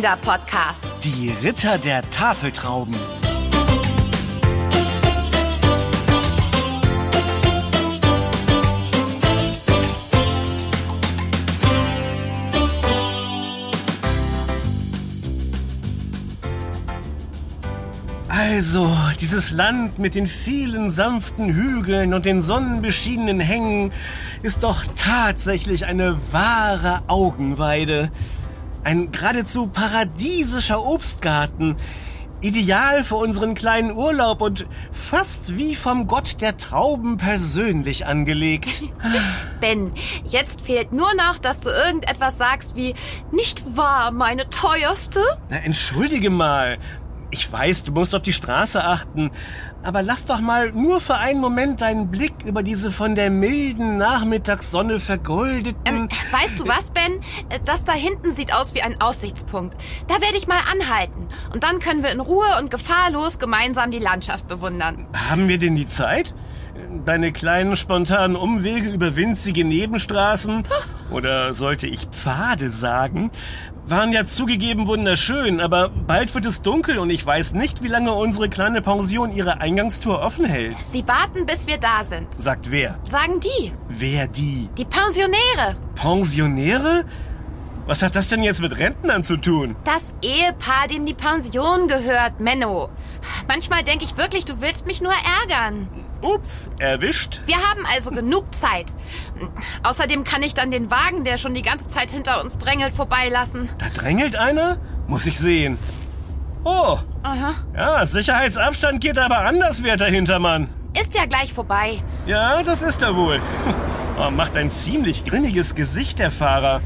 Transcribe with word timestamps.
Kinderpodcast. 0.00 0.86
Die 1.04 1.30
Ritter 1.44 1.76
der 1.76 2.00
Tafeltrauben. 2.00 2.96
Also, 18.30 18.90
dieses 19.20 19.50
Land 19.50 19.98
mit 19.98 20.14
den 20.14 20.26
vielen 20.26 20.90
sanften 20.90 21.52
Hügeln 21.52 22.14
und 22.14 22.24
den 22.24 22.40
sonnenbeschienenen 22.40 23.40
Hängen 23.40 23.92
ist 24.40 24.62
doch 24.62 24.82
tatsächlich 24.96 25.84
eine 25.84 26.16
wahre 26.32 27.02
Augenweide. 27.06 28.10
Ein 28.82 29.12
geradezu 29.12 29.66
paradiesischer 29.66 30.84
Obstgarten. 30.84 31.76
Ideal 32.42 33.04
für 33.04 33.16
unseren 33.16 33.54
kleinen 33.54 33.94
Urlaub 33.94 34.40
und 34.40 34.66
fast 34.92 35.58
wie 35.58 35.74
vom 35.74 36.06
Gott 36.06 36.40
der 36.40 36.56
Trauben 36.56 37.18
persönlich 37.18 38.06
angelegt. 38.06 38.82
Ben, 39.60 39.92
jetzt 40.24 40.62
fehlt 40.62 40.90
nur 40.92 41.12
noch, 41.12 41.38
dass 41.38 41.60
du 41.60 41.68
irgendetwas 41.68 42.38
sagst 42.38 42.76
wie, 42.76 42.94
nicht 43.30 43.76
wahr, 43.76 44.10
meine 44.10 44.48
teuerste? 44.48 45.20
Na, 45.50 45.58
entschuldige 45.58 46.30
mal. 46.30 46.78
Ich 47.30 47.52
weiß, 47.52 47.84
du 47.84 47.92
musst 47.92 48.14
auf 48.14 48.22
die 48.22 48.32
Straße 48.32 48.82
achten, 48.82 49.30
aber 49.82 50.02
lass 50.02 50.26
doch 50.26 50.40
mal 50.40 50.72
nur 50.72 51.00
für 51.00 51.16
einen 51.16 51.40
Moment 51.40 51.80
deinen 51.80 52.10
Blick 52.10 52.32
über 52.44 52.62
diese 52.62 52.90
von 52.90 53.14
der 53.14 53.30
milden 53.30 53.96
Nachmittagssonne 53.96 54.98
vergoldeten... 54.98 55.80
Ähm, 55.84 56.08
weißt 56.30 56.60
du 56.60 56.68
was, 56.68 56.90
Ben? 56.90 57.20
Das 57.64 57.84
da 57.84 57.92
hinten 57.92 58.30
sieht 58.30 58.52
aus 58.52 58.74
wie 58.74 58.82
ein 58.82 59.00
Aussichtspunkt. 59.00 59.76
Da 60.06 60.20
werde 60.20 60.36
ich 60.36 60.46
mal 60.46 60.60
anhalten. 60.70 61.28
Und 61.52 61.64
dann 61.64 61.78
können 61.80 62.02
wir 62.02 62.10
in 62.10 62.20
Ruhe 62.20 62.58
und 62.58 62.70
gefahrlos 62.70 63.38
gemeinsam 63.38 63.90
die 63.90 63.98
Landschaft 63.98 64.48
bewundern. 64.48 65.06
Haben 65.28 65.48
wir 65.48 65.58
denn 65.58 65.76
die 65.76 65.86
Zeit? 65.86 66.34
Deine 67.04 67.32
kleinen 67.32 67.76
spontanen 67.76 68.36
Umwege 68.36 68.90
über 68.90 69.16
winzige 69.16 69.64
Nebenstraßen, 69.64 70.64
oder 71.10 71.52
sollte 71.54 71.86
ich 71.86 72.06
Pfade 72.06 72.70
sagen, 72.70 73.30
waren 73.86 74.12
ja 74.12 74.24
zugegeben 74.24 74.86
wunderschön, 74.86 75.60
aber 75.60 75.88
bald 75.88 76.34
wird 76.34 76.46
es 76.46 76.62
dunkel 76.62 76.98
und 76.98 77.10
ich 77.10 77.26
weiß 77.26 77.54
nicht, 77.54 77.82
wie 77.82 77.88
lange 77.88 78.12
unsere 78.12 78.48
kleine 78.48 78.82
Pension 78.82 79.34
ihre 79.34 79.60
Eingangstour 79.60 80.20
offen 80.20 80.44
hält. 80.44 80.76
Sie 80.84 81.06
warten, 81.08 81.46
bis 81.46 81.66
wir 81.66 81.78
da 81.78 82.04
sind. 82.04 82.32
Sagt 82.32 82.70
wer? 82.70 82.98
Sagen 83.04 83.40
die. 83.40 83.72
Wer 83.88 84.28
die? 84.28 84.68
Die 84.78 84.84
Pensionäre. 84.84 85.76
Pensionäre? 85.96 87.04
Was 87.86 88.02
hat 88.02 88.14
das 88.14 88.28
denn 88.28 88.44
jetzt 88.44 88.60
mit 88.60 88.78
Rentnern 88.78 89.24
zu 89.24 89.36
tun? 89.36 89.74
Das 89.84 90.14
Ehepaar, 90.22 90.86
dem 90.88 91.06
die 91.06 91.14
Pension 91.14 91.88
gehört, 91.88 92.38
Menno. 92.38 92.90
Manchmal 93.48 93.82
denke 93.82 94.04
ich 94.04 94.16
wirklich, 94.16 94.44
du 94.44 94.60
willst 94.60 94.86
mich 94.86 95.02
nur 95.02 95.14
ärgern. 95.42 95.88
Ups, 96.22 96.70
erwischt. 96.78 97.40
Wir 97.46 97.56
haben 97.56 97.84
also 97.92 98.10
genug 98.10 98.54
Zeit. 98.54 98.86
Außerdem 99.82 100.24
kann 100.24 100.42
ich 100.42 100.54
dann 100.54 100.70
den 100.70 100.90
Wagen, 100.90 101.24
der 101.24 101.38
schon 101.38 101.54
die 101.54 101.62
ganze 101.62 101.88
Zeit 101.88 102.10
hinter 102.10 102.42
uns 102.42 102.58
drängelt, 102.58 102.94
vorbeilassen. 102.94 103.68
Da 103.78 103.86
drängelt 103.88 104.36
einer? 104.36 104.78
Muss 105.06 105.26
ich 105.26 105.38
sehen. 105.38 105.78
Oh. 106.64 106.98
Aha. 107.22 107.54
Ja, 107.74 108.06
Sicherheitsabstand 108.06 109.00
geht 109.00 109.18
aber 109.18 109.38
anders, 109.40 109.82
werter 109.82 110.06
Hintermann. 110.06 110.68
Ist 111.00 111.14
ja 111.16 111.24
gleich 111.24 111.52
vorbei. 111.52 112.02
Ja, 112.26 112.62
das 112.62 112.82
ist 112.82 113.02
er 113.02 113.16
wohl. 113.16 113.40
Oh, 114.22 114.30
macht 114.30 114.54
ein 114.54 114.70
ziemlich 114.70 115.24
grinniges 115.24 115.74
Gesicht, 115.74 116.18
der 116.18 116.30
Fahrer. 116.30 116.82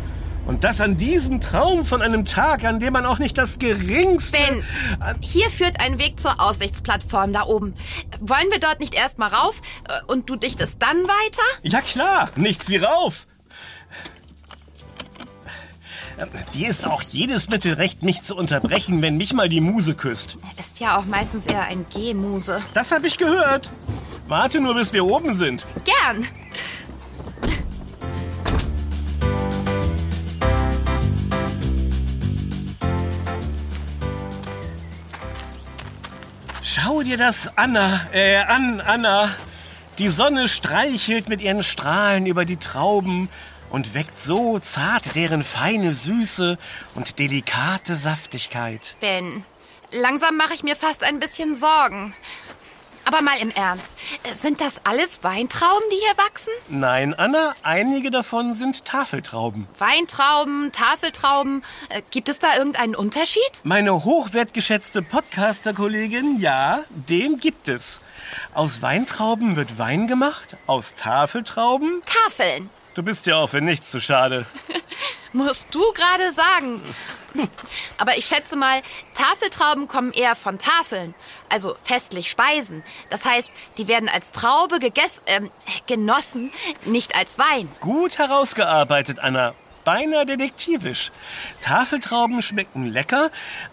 Und 0.47 0.63
das 0.63 0.81
an 0.81 0.97
diesem 0.97 1.41
Traum 1.41 1.85
von 1.85 2.03
einem 2.03 2.25
Tag, 2.25 2.65
an 2.65 2.79
dem 2.79 2.93
man 2.93 3.07
auch 3.07 3.19
nicht 3.19 3.39
das 3.39 3.59
geringste... 3.59 4.37
Ben, 4.37 4.63
hier 5.21 5.49
führt 5.51 5.81
ein 5.81 5.99
Weg 5.99 6.21
zur 6.21 6.41
Aussichtsplattform 6.41 7.33
da 7.33 7.45
oben. 7.45 7.75
Wollen 8.21 8.51
wir 8.51 8.61
dort 8.61 8.81
nicht 8.81 8.95
erst 8.95 9.19
mal 9.19 9.29
rauf 9.29 9.63
äh, 9.89 10.01
und 10.07 10.29
du 10.29 10.37
dichtest 10.37 10.83
dann 10.83 10.99
weiter? 10.99 11.43
Ja 11.63 11.81
klar, 11.81 12.31
nichts 12.37 12.69
wie 12.69 12.77
rauf. 12.77 13.27
Dir 16.53 16.69
ist 16.69 16.87
auch 16.87 17.03
jedes 17.03 17.49
Mittel 17.49 17.75
recht, 17.75 18.03
nicht 18.03 18.25
zu 18.25 18.37
unterbrechen, 18.37 19.03
wenn 19.03 19.17
mich 19.17 19.33
mal 19.33 19.49
die 19.49 19.61
Muse 19.61 19.95
küsst. 19.95 20.39
Ist 20.59 20.79
ja 20.79 20.97
auch 20.99 21.07
meistens 21.07 21.47
eher 21.47 21.63
ein 21.63 21.87
G-Muse. 21.93 22.63
Das 22.73 22.93
habe 22.93 23.09
ich 23.09 23.17
gehört. 23.17 23.71
Warte 24.29 24.61
nur, 24.61 24.75
bis 24.75 24.93
wir 24.93 25.05
oben 25.05 25.35
sind. 25.35 25.67
Gern. 25.85 26.27
Schau 36.77 37.03
dir 37.03 37.17
das 37.17 37.57
Anna, 37.57 38.09
äh, 38.13 38.39
an, 38.39 38.81
Anna. 38.81 39.31
Die 39.99 40.09
Sonne 40.09 40.49
streichelt 40.49 41.29
mit 41.29 41.41
ihren 41.41 41.63
Strahlen 41.63 42.27
über 42.27 42.45
die 42.45 42.57
Trauben 42.57 43.29
und 43.71 43.95
weckt 43.95 44.21
so 44.21 44.59
zart 44.59 45.15
deren 45.15 45.45
feine 45.45 45.95
Süße 45.95 46.59
und 46.97 47.21
delikate 47.21 47.95
Saftigkeit. 47.95 48.97
Ben, 48.99 49.45
langsam 49.93 50.37
mache 50.37 50.55
ich 50.55 50.65
mir 50.65 50.75
fast 50.75 51.05
ein 51.05 51.21
bisschen 51.21 51.55
Sorgen. 51.55 52.13
Aber 53.05 53.23
mal 53.23 53.37
im 53.41 53.51
Ernst, 53.51 53.91
sind 54.37 54.61
das 54.61 54.81
alles 54.85 55.23
Weintrauben, 55.23 55.85
die 55.91 55.97
hier 55.97 56.17
wachsen? 56.17 56.53
Nein, 56.69 57.15
Anna, 57.15 57.55
einige 57.63 58.11
davon 58.11 58.55
sind 58.55 58.85
Tafeltrauben. 58.85 59.67
Weintrauben, 59.79 60.73
Tafeltrauben, 60.73 61.63
äh, 61.91 62.03
gibt 62.11 62.29
es 62.29 62.39
da 62.39 62.57
irgendeinen 62.57 62.95
Unterschied? 62.95 63.43
Meine 63.63 64.05
hochwertgeschätzte 64.05 65.03
Podcaster-Kollegin, 65.03 66.39
ja, 66.41 66.85
den 66.91 67.39
gibt 67.39 67.69
es. 67.69 68.01
Aus 68.55 68.83
Weintrauben 68.83 69.57
wird 69.57 69.79
Wein 69.79 70.07
gemacht, 70.07 70.57
aus 70.67 70.95
Tafeltrauben... 70.95 72.03
Tafeln. 72.07 72.71
Du 72.95 73.03
bist 73.03 73.27
ja 73.27 73.37
auch 73.37 73.49
für 73.49 73.61
nichts 73.61 73.91
zu 73.91 74.01
schade. 74.01 74.47
Musst 75.33 75.67
du 75.73 75.81
gerade 75.93 76.31
sagen. 76.33 76.81
Aber 77.99 78.17
ich 78.17 78.27
schätze 78.27 78.55
mal, 78.55 78.81
Tafeltrauben 79.15 79.89
kommen 79.89 80.13
eher 80.13 80.37
von 80.37 80.59
Tafeln, 80.59 81.15
also 81.49 81.75
festlich 81.83 82.31
Speisen. 82.31 82.85
Das 83.11 83.25
heißt, 83.25 83.51
die 83.77 83.89
werden 83.89 84.09
als 84.09 84.31
Traube 84.31 84.79
gegessen, 84.79 85.23
ähm, 85.27 85.51
genossen, 85.89 86.53
nicht 86.85 87.17
als 87.17 87.37
Wein. 87.37 87.69
Gut 87.81 88.19
herausgearbeitet, 88.19 89.19
Anna. 89.19 89.55
Beinahe 89.85 90.27
detektivisch. 90.27 91.13
Tafeltrauben 91.61 92.43
schmecken 92.43 92.87
lecker, 92.87 93.31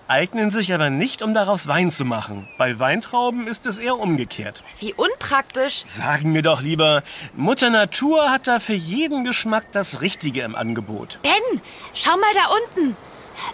eignen 0.07 0.51
sich 0.51 0.73
aber 0.73 0.89
nicht, 0.89 1.21
um 1.21 1.33
daraus 1.33 1.67
Wein 1.67 1.91
zu 1.91 2.05
machen. 2.05 2.47
Bei 2.57 2.77
Weintrauben 2.79 3.47
ist 3.47 3.65
es 3.65 3.79
eher 3.79 3.97
umgekehrt. 3.97 4.63
Wie 4.79 4.93
unpraktisch. 4.93 5.85
Sagen 5.87 6.33
wir 6.33 6.41
doch 6.41 6.61
lieber, 6.61 7.03
Mutter 7.35 7.69
Natur 7.69 8.29
hat 8.29 8.47
da 8.47 8.59
für 8.59 8.73
jeden 8.73 9.23
Geschmack 9.23 9.71
das 9.71 10.01
Richtige 10.01 10.41
im 10.41 10.55
Angebot. 10.55 11.19
Ben, 11.23 11.61
schau 11.93 12.17
mal 12.17 12.33
da 12.33 12.81
unten. 12.81 12.97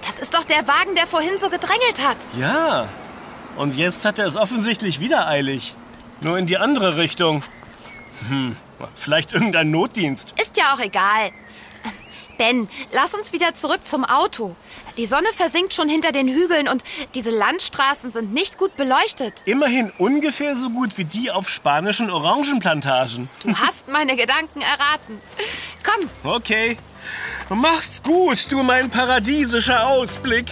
Das 0.06 0.20
ist 0.20 0.34
doch 0.34 0.44
der 0.44 0.68
Wagen, 0.68 0.96
der 0.96 1.08
vorhin 1.08 1.38
so 1.38 1.50
gedrängelt 1.50 2.06
hat. 2.06 2.18
Ja. 2.38 2.88
Und 3.56 3.76
jetzt 3.76 4.06
hat 4.06 4.20
er 4.20 4.28
es 4.28 4.36
offensichtlich 4.36 5.00
wieder 5.00 5.28
eilig. 5.28 5.76
Nur 6.22 6.38
in 6.38 6.48
die 6.48 6.58
andere 6.58 6.98
Richtung. 6.98 7.44
Hm, 8.28 8.56
vielleicht 8.96 9.34
irgendein 9.34 9.72
Notdienst. 9.72 10.34
Ist 10.42 10.58
ja 10.58 10.74
auch 10.74 10.80
egal. 10.80 11.32
Ben, 12.38 12.70
lass 12.92 13.14
uns 13.14 13.34
wieder 13.34 13.56
zurück 13.56 13.82
zum 13.86 14.06
Auto. 14.06 14.56
Die 14.98 15.06
Sonne 15.06 15.28
versinkt 15.36 15.74
schon 15.74 15.90
hinter 15.90 16.12
den 16.12 16.28
Hügeln 16.28 16.68
und 16.68 16.84
diese 17.16 17.32
Landstraßen 17.32 18.12
sind 18.12 18.34
nicht 18.34 18.58
gut 18.58 18.76
beleuchtet. 18.76 19.42
Immerhin 19.46 19.92
ungefähr 19.98 20.56
so 20.56 20.70
gut 20.70 20.98
wie 20.98 21.06
die 21.06 21.32
auf 21.32 21.50
spanischen 21.50 22.10
Orangenplantagen. 22.10 23.30
Du 23.44 23.56
hast 23.56 23.88
meine 23.88 24.16
Gedanken 24.16 24.62
erraten. 24.62 25.22
Komm. 25.84 26.32
Okay. 26.32 26.78
Mach's 27.50 28.04
gut, 28.04 28.52
du 28.52 28.62
mein 28.64 28.90
paradiesischer 28.90 29.88
Ausblick. 29.88 30.52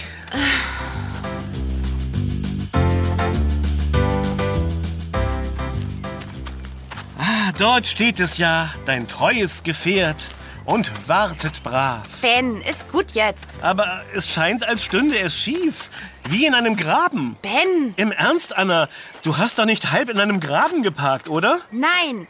Ah, 7.18 7.52
dort 7.58 7.86
steht 7.86 8.18
es 8.18 8.38
ja, 8.38 8.70
dein 8.86 9.06
treues 9.06 9.62
Gefährt 9.62 10.30
und 10.66 11.08
wartet 11.08 11.62
brav. 11.62 12.02
Ben, 12.20 12.60
ist 12.62 12.90
gut 12.92 13.12
jetzt. 13.12 13.62
Aber 13.62 14.02
es 14.12 14.28
scheint, 14.28 14.66
als 14.66 14.84
stünde 14.84 15.18
es 15.18 15.36
schief. 15.38 15.90
Wie 16.28 16.44
in 16.44 16.54
einem 16.54 16.76
Graben. 16.76 17.36
Ben! 17.40 17.94
Im 17.96 18.10
Ernst, 18.10 18.56
Anna, 18.56 18.88
du 19.22 19.36
hast 19.38 19.60
doch 19.60 19.64
nicht 19.64 19.92
halb 19.92 20.10
in 20.10 20.18
einem 20.18 20.40
Graben 20.40 20.82
geparkt, 20.82 21.28
oder? 21.28 21.60
Nein. 21.70 22.26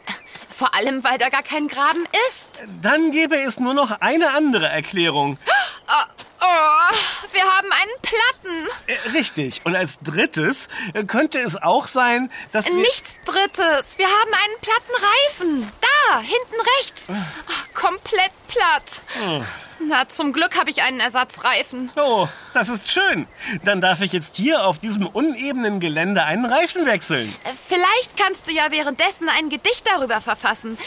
Vor 0.49 0.75
allem, 0.75 1.03
weil 1.03 1.17
da 1.17 1.29
gar 1.29 1.41
kein 1.41 1.67
Graben 1.67 2.05
ist. 2.29 2.63
Dann 2.81 3.11
gäbe 3.11 3.37
es 3.37 3.59
nur 3.59 3.73
noch 3.73 3.89
eine 4.01 4.33
andere 4.35 4.67
Erklärung. 4.67 5.37
Oh, 5.87 6.23
wir 7.37 7.43
haben 7.43 7.71
einen 7.71 7.91
Platten. 8.01 8.67
Äh, 8.87 9.17
richtig. 9.17 9.61
Und 9.63 9.75
als 9.75 9.99
drittes 9.99 10.67
äh, 10.93 11.03
könnte 11.03 11.39
es 11.39 11.55
auch 11.61 11.87
sein, 11.87 12.31
dass 12.51 12.67
wir... 12.67 12.75
Nichts 12.75 13.11
Drittes. 13.25 13.97
Wir 13.97 14.07
haben 14.07 14.33
einen 14.33 14.61
platten 14.61 14.93
Reifen. 14.95 15.71
Da, 15.81 16.19
hinten 16.19 16.55
rechts. 16.79 17.07
Oh, 17.09 17.79
komplett 17.79 18.31
platt. 18.47 19.01
Na, 19.79 20.07
zum 20.09 20.33
Glück 20.33 20.57
habe 20.57 20.71
ich 20.71 20.81
einen 20.81 20.99
Ersatzreifen. 20.99 21.91
Oh, 21.97 22.27
das 22.53 22.69
ist 22.69 22.89
schön. 22.89 23.27
Dann 23.63 23.81
darf 23.81 24.01
ich 24.01 24.11
jetzt 24.13 24.35
hier 24.37 24.65
auf 24.65 24.79
diesem 24.79 25.05
unebenen 25.05 25.79
Gelände 25.79 26.23
einen 26.23 26.45
Reifen 26.45 26.85
wechseln. 26.87 27.33
Äh, 27.43 27.49
Vielleicht 27.67 28.17
kannst 28.17 28.47
du 28.47 28.53
ja 28.53 28.71
währenddessen 28.71 29.29
ein 29.29 29.49
Gedicht 29.49 29.85
darüber 29.85 30.21
verfassen. 30.21 30.77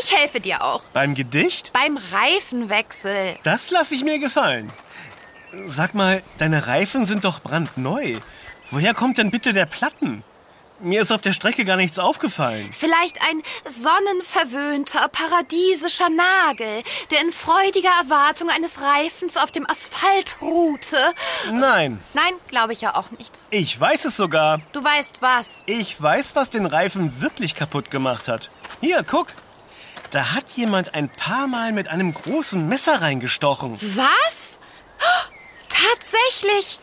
Ich 0.00 0.16
helfe 0.16 0.40
dir 0.40 0.64
auch. 0.64 0.82
Beim 0.92 1.14
Gedicht? 1.14 1.72
Beim 1.72 1.98
Reifenwechsel. 2.12 3.36
Das 3.44 3.70
lasse 3.70 3.94
ich 3.94 4.02
mir 4.02 4.18
gefallen. 4.18 4.72
Sag 5.66 5.94
mal, 5.94 6.22
deine 6.38 6.66
Reifen 6.66 7.06
sind 7.06 7.24
doch 7.24 7.40
brandneu. 7.40 8.18
Woher 8.70 8.94
kommt 8.94 9.18
denn 9.18 9.30
bitte 9.30 9.52
der 9.52 9.66
Platten? 9.66 10.22
Mir 10.82 11.02
ist 11.02 11.10
auf 11.12 11.20
der 11.20 11.34
Strecke 11.34 11.66
gar 11.66 11.76
nichts 11.76 11.98
aufgefallen. 11.98 12.70
Vielleicht 12.72 13.20
ein 13.22 13.42
sonnenverwöhnter, 13.68 15.08
paradiesischer 15.08 16.08
Nagel, 16.08 16.82
der 17.10 17.20
in 17.20 17.32
freudiger 17.32 17.90
Erwartung 18.00 18.48
eines 18.48 18.80
Reifens 18.80 19.36
auf 19.36 19.52
dem 19.52 19.68
Asphalt 19.68 20.38
ruhte. 20.40 20.96
Nein, 21.52 22.00
Nein, 22.14 22.32
glaube 22.48 22.72
ich 22.72 22.80
ja 22.80 22.94
auch 22.94 23.10
nicht. 23.18 23.42
ich 23.50 23.78
weiß 23.78 24.06
es 24.06 24.16
sogar. 24.16 24.62
Du 24.72 24.82
weißt 24.82 25.20
was. 25.20 25.64
Ich 25.66 26.00
weiß, 26.00 26.34
was 26.34 26.48
den 26.48 26.64
Reifen 26.64 27.20
wirklich 27.20 27.54
kaputt 27.54 27.90
gemacht 27.90 28.26
hat. 28.28 28.50
Hier, 28.80 29.02
guck. 29.02 29.26
Da 30.12 30.32
hat 30.32 30.50
jemand 30.52 30.94
ein 30.94 31.10
paar 31.10 31.46
Mal 31.46 31.72
mit 31.72 31.88
einem 31.88 32.14
großen 32.14 32.66
Messer 32.68 33.02
reingestochen. 33.02 33.76
Was? 33.96 34.58
Tatsächlich. 35.80 36.78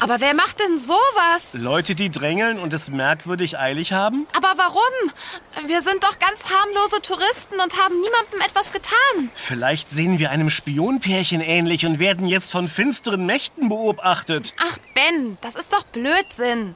Aber 0.00 0.20
wer 0.20 0.32
macht 0.34 0.58
denn 0.58 0.78
sowas? 0.78 1.52
Leute, 1.52 1.94
die 1.94 2.10
drängeln 2.10 2.58
und 2.58 2.72
es 2.72 2.88
merkwürdig 2.90 3.58
eilig 3.58 3.92
haben? 3.92 4.26
Aber 4.34 4.54
warum? 4.56 5.68
Wir 5.68 5.82
sind 5.82 6.02
doch 6.02 6.18
ganz 6.18 6.44
harmlose 6.50 7.02
Touristen 7.02 7.60
und 7.60 7.76
haben 7.78 8.00
niemandem 8.00 8.40
etwas 8.40 8.72
getan. 8.72 9.30
Vielleicht 9.34 9.90
sehen 9.90 10.18
wir 10.18 10.30
einem 10.30 10.48
Spionpärchen 10.48 11.40
ähnlich 11.42 11.84
und 11.84 11.98
werden 11.98 12.26
jetzt 12.26 12.50
von 12.52 12.68
finsteren 12.68 13.26
Mächten 13.26 13.68
beobachtet. 13.68 14.54
Ach, 14.58 14.78
Ben, 14.94 15.36
das 15.42 15.56
ist 15.56 15.72
doch 15.72 15.82
Blödsinn. 15.84 16.74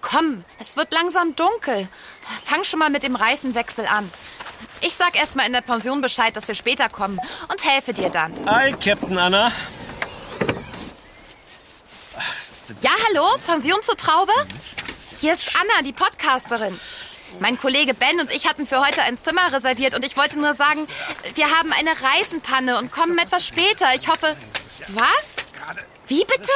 Komm, 0.00 0.44
es 0.58 0.76
wird 0.76 0.92
langsam 0.92 1.36
dunkel. 1.36 1.88
Fang 2.44 2.64
schon 2.64 2.78
mal 2.80 2.90
mit 2.90 3.02
dem 3.04 3.16
Reifenwechsel 3.16 3.86
an. 3.86 4.10
Ich 4.80 4.94
sag 4.94 5.16
erst 5.16 5.36
mal 5.36 5.46
in 5.46 5.52
der 5.52 5.60
Pension 5.60 6.00
Bescheid, 6.00 6.34
dass 6.34 6.48
wir 6.48 6.54
später 6.56 6.88
kommen 6.88 7.20
und 7.48 7.64
helfe 7.64 7.92
dir 7.92 8.08
dann. 8.08 8.32
Hi, 8.46 8.72
Captain 8.72 9.16
Anna. 9.18 9.52
Ach, 12.16 12.34
Was 12.38 12.38
ist 12.40 12.48
denn 12.48 12.50
Ja, 12.80 12.90
hallo, 13.08 13.26
Pension 13.44 13.82
zur 13.82 13.96
Traube? 13.96 14.32
Hier 15.20 15.32
ist 15.32 15.56
Anna, 15.56 15.82
die 15.82 15.92
Podcasterin. 15.92 16.78
Mein 17.40 17.58
Kollege 17.58 17.92
Ben 17.94 18.20
und 18.20 18.30
ich 18.30 18.46
hatten 18.46 18.66
für 18.66 18.80
heute 18.80 19.02
ein 19.02 19.18
Zimmer 19.18 19.52
reserviert 19.52 19.94
und 19.94 20.04
ich 20.04 20.16
wollte 20.16 20.38
nur 20.38 20.54
sagen, 20.54 20.86
wir 21.34 21.50
haben 21.50 21.72
eine 21.72 21.90
Reifenpanne 21.90 22.78
und 22.78 22.92
kommen 22.92 23.18
etwas 23.18 23.46
später. 23.46 23.94
Ich 23.94 24.06
hoffe. 24.08 24.36
Was? 24.88 25.36
Wie 26.06 26.24
bitte? 26.24 26.52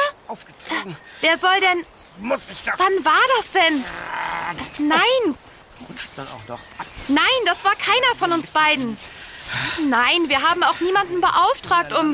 Wer 1.21 1.37
soll 1.37 1.59
denn. 1.59 1.85
Muss 2.19 2.49
ich 2.49 2.63
da 2.63 2.73
Wann 2.77 3.05
war 3.05 3.19
das 3.37 3.51
denn? 3.51 3.83
Nein, 4.87 5.35
auch 6.17 6.47
noch 6.47 6.59
ab. 6.77 6.85
nein, 7.07 7.25
das 7.45 7.63
war 7.65 7.75
keiner 7.75 8.15
von 8.17 8.31
uns 8.31 8.51
beiden. 8.51 8.97
Nein, 9.87 10.27
wir 10.29 10.41
haben 10.41 10.63
auch 10.63 10.79
niemanden 10.79 11.21
beauftragt, 11.21 11.93
um. 11.93 12.13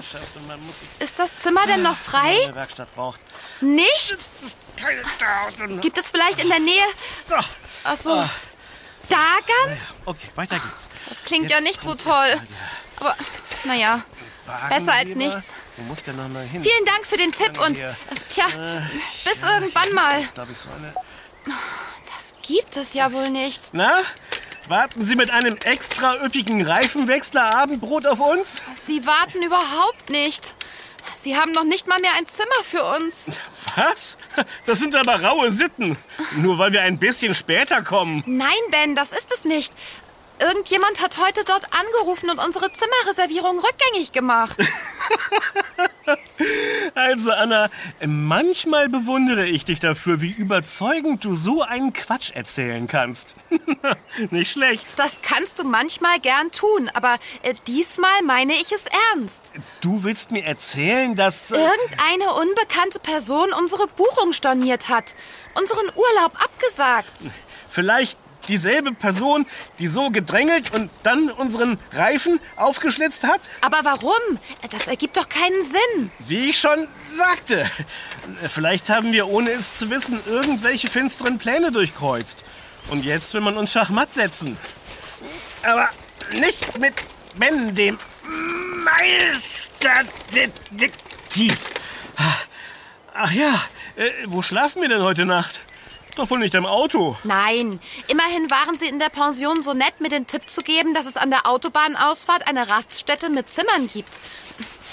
Ist 1.00 1.20
das 1.20 1.36
Zimmer 1.38 1.66
denn 1.66 1.82
noch 1.82 1.96
frei? 1.98 2.52
Werkstatt 2.54 2.94
braucht. 2.96 3.20
Nicht? 3.64 4.12
Es 4.12 4.44
ist 4.44 4.60
keine 4.78 5.02
da. 5.20 5.64
Und- 5.64 5.82
Gibt 5.82 5.98
es 5.98 6.10
vielleicht 6.10 6.40
in 6.42 6.50
der 6.50 6.60
Nähe. 6.60 6.84
So, 7.26 7.36
Ach 7.84 7.98
so. 7.98 8.30
Da 9.10 9.38
ganz? 9.66 10.00
okay, 10.06 10.28
weiter 10.36 10.56
geht's. 10.56 10.90
Das 11.10 11.24
klingt 11.24 11.44
Jetzt 11.44 11.52
ja 11.54 11.62
nicht 11.62 11.84
so 11.84 11.94
toll. 11.96 12.42
Aber, 13.00 13.16
naja. 13.66 14.04
Besser 14.70 14.94
als 14.94 15.10
nichts. 15.16 15.44
Wo 15.78 15.84
muss 15.84 16.04
der 16.04 16.14
noch 16.14 16.28
mal 16.30 16.46
hin? 16.46 16.62
Vielen 16.64 16.86
Dank 16.86 17.06
für 17.06 17.18
den 17.18 17.32
Tipp 17.32 17.60
und. 17.60 17.78
hier. 17.78 17.90
äh, 17.90 18.16
Tja, 18.30 18.46
bis 19.26 19.42
irgendwann 19.44 19.92
mal. 19.94 20.24
Das 20.36 20.50
ich, 20.50 20.58
so 20.60 20.70
eine... 20.70 20.94
Das 22.14 22.34
gibt 22.42 22.78
es 22.78 22.94
ja 22.94 23.12
wohl 23.12 23.30
nicht. 23.30 23.70
Na, 23.74 24.02
warten 24.68 25.04
Sie 25.06 25.16
mit 25.16 25.30
einem 25.32 25.58
extra 25.64 26.24
üppigen 26.24 26.66
Reifenwechsler 26.66 27.54
Abendbrot 27.56 28.06
auf 28.06 28.20
uns? 28.20 28.62
Sie 28.76 29.06
warten 29.06 29.42
überhaupt 29.44 30.10
nicht. 30.10 30.56
Sie 31.24 31.38
haben 31.38 31.54
noch 31.54 31.64
nicht 31.64 31.88
mal 31.88 32.00
mehr 32.02 32.12
ein 32.18 32.28
Zimmer 32.28 32.64
für 32.64 32.84
uns. 32.84 33.32
Was? 33.78 34.18
Das 34.66 34.80
sind 34.80 34.94
aber 34.94 35.24
raue 35.24 35.52
Sitten. 35.52 35.98
Nur 36.36 36.58
weil 36.58 36.74
wir 36.74 36.82
ein 36.82 37.00
bisschen 37.00 37.34
später 37.34 37.82
kommen. 37.82 38.24
Nein, 38.26 38.50
Ben, 38.72 38.94
das 38.94 39.14
ist 39.14 39.32
es 39.34 39.46
nicht. 39.46 39.72
Irgendjemand 40.44 41.02
hat 41.02 41.18
heute 41.20 41.44
dort 41.46 41.68
angerufen 41.74 42.30
und 42.30 42.38
unsere 42.40 42.70
Zimmerreservierung 42.72 43.60
rückgängig 43.60 44.12
gemacht. 44.12 44.58
Also, 46.96 47.32
Anna, 47.32 47.70
manchmal 48.06 48.90
bewundere 48.90 49.46
ich 49.46 49.64
dich 49.64 49.80
dafür, 49.80 50.20
wie 50.22 50.32
überzeugend 50.32 51.24
du 51.24 51.34
so 51.34 51.62
einen 51.62 51.94
Quatsch 51.94 52.32
erzählen 52.32 52.88
kannst. 52.88 53.36
Nicht 54.30 54.52
schlecht. 54.52 54.86
Das 54.98 55.20
kannst 55.22 55.60
du 55.60 55.64
manchmal 55.64 56.20
gern 56.20 56.52
tun, 56.52 56.90
aber 56.94 57.16
äh, 57.42 57.54
diesmal 57.68 58.22
meine 58.24 58.54
ich 58.54 58.72
es 58.74 58.86
ernst. 59.14 59.54
Du 59.82 60.04
willst 60.04 60.32
mir 60.32 60.44
erzählen, 60.44 61.16
dass... 61.16 61.52
äh, 61.52 61.56
Irgendeine 61.58 62.34
unbekannte 62.34 63.00
Person 63.00 63.54
unsere 63.54 63.88
Buchung 63.88 64.34
storniert 64.34 64.90
hat. 64.90 65.16
Unseren 65.56 65.88
Urlaub 65.96 66.34
abgesagt. 66.44 67.12
Vielleicht 67.70 68.20
dieselbe 68.48 68.94
Person, 68.94 69.46
die 69.80 69.88
so 69.88 70.10
gedrängelt 70.10 70.74
und 70.74 70.90
dann 71.04 71.30
unseren 71.30 71.78
Reifen 71.92 72.40
aufgeschlitzt 72.56 73.24
hat? 73.24 73.42
Aber 73.62 73.80
warum? 73.84 74.40
Das 74.72 74.88
ergibt 74.88 75.18
doch 75.18 75.30
keinen 75.30 75.64
Sinn. 75.64 76.12
Wie 76.20 76.50
ich 76.50 76.60
schon 76.60 76.88
sagte. 77.12 77.70
Vielleicht 78.54 78.90
haben 78.90 79.12
wir, 79.12 79.28
ohne 79.28 79.52
es 79.52 79.78
zu 79.78 79.90
wissen, 79.90 80.20
irgendwelche 80.26 80.90
finsteren 80.90 81.38
Pläne 81.38 81.72
durchkreuzt. 81.72 82.44
Und 82.90 83.06
jetzt 83.06 83.34
will 83.34 83.42
man 83.42 83.58
uns 83.58 83.72
Schachmatt 83.72 84.14
setzen. 84.14 84.58
Aber 85.64 85.90
nicht 86.40 86.78
mit 86.78 86.94
Ben, 87.38 87.74
dem 87.74 87.98
Meisterdetektiv. 88.84 91.58
Ach 93.16 93.32
ja, 93.32 93.54
äh, 93.96 94.10
wo 94.26 94.42
schlafen 94.42 94.82
wir 94.82 94.90
denn 94.90 95.04
heute 95.04 95.26
Nacht? 95.26 95.60
Doch 96.16 96.30
wohl 96.30 96.40
nicht 96.40 96.54
im 96.54 96.66
Auto. 96.66 97.16
Nein, 97.24 97.80
immerhin 98.08 98.52
waren 98.52 98.78
sie 98.78 98.88
in 98.88 99.00
der 99.00 99.10
Pension 99.10 99.64
so 99.64 99.74
nett, 99.74 100.00
mir 100.00 100.10
den 100.10 100.28
Tipp 100.28 100.48
zu 100.48 100.62
geben, 100.62 100.94
dass 100.94 101.06
es 101.06 101.18
an 101.18 101.32
der 101.32 101.48
Autobahnausfahrt 101.48 102.48
eine 102.48 102.70
Raststätte 102.70 103.30
mit 103.32 103.50
Zimmern 103.50 103.90
gibt. 103.92 104.20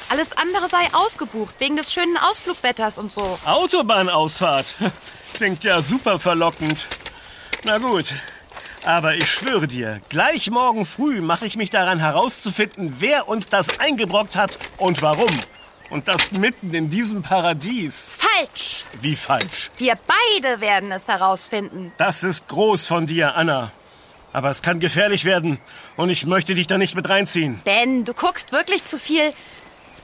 Alles 0.09 0.33
andere 0.33 0.69
sei 0.69 0.89
ausgebucht, 0.93 1.55
wegen 1.59 1.77
des 1.77 1.93
schönen 1.93 2.17
Ausflugwetters 2.17 2.99
und 2.99 3.13
so. 3.13 3.39
Autobahnausfahrt. 3.45 4.75
Klingt 5.35 5.63
ja 5.63 5.83
super 5.83 6.19
verlockend. 6.19 6.87
Na 7.65 7.79
gut. 7.79 8.15
Aber 8.85 9.15
ich 9.15 9.31
schwöre 9.31 9.69
dir, 9.69 10.01
gleich 10.09 10.51
morgen 10.51 10.87
früh 10.87 11.21
mache 11.21 11.45
ich 11.45 11.57
mich 11.57 11.69
daran 11.69 11.99
herauszufinden, 11.99 12.97
wer 12.99 13.29
uns 13.29 13.49
das 13.49 13.79
eingebrockt 13.79 14.37
hat 14.37 14.59
und 14.79 15.03
warum. 15.03 15.29
Und 15.91 16.07
das 16.07 16.31
mitten 16.31 16.73
in 16.73 16.89
diesem 16.89 17.23
Paradies. 17.23 18.13
Falsch! 18.17 18.85
Wie 19.01 19.17
falsch. 19.17 19.71
Wir 19.77 19.99
beide 20.07 20.61
werden 20.61 20.93
es 20.93 21.09
herausfinden. 21.09 21.93
Das 21.99 22.23
ist 22.23 22.47
groß 22.47 22.87
von 22.87 23.07
dir, 23.07 23.35
Anna. 23.35 23.73
Aber 24.33 24.51
es 24.51 24.63
kann 24.63 24.79
gefährlich 24.79 25.25
werden. 25.25 25.59
Und 25.97 26.09
ich 26.11 26.25
möchte 26.27 26.55
dich 26.55 26.69
da 26.69 26.79
nicht 26.79 26.95
mit 26.95 27.09
reinziehen. 27.09 27.61
Ben, 27.65 28.05
du 28.05 28.15
guckst 28.15 28.53
wirklich 28.53 28.85
zu 28.85 29.01
viel. 29.01 29.33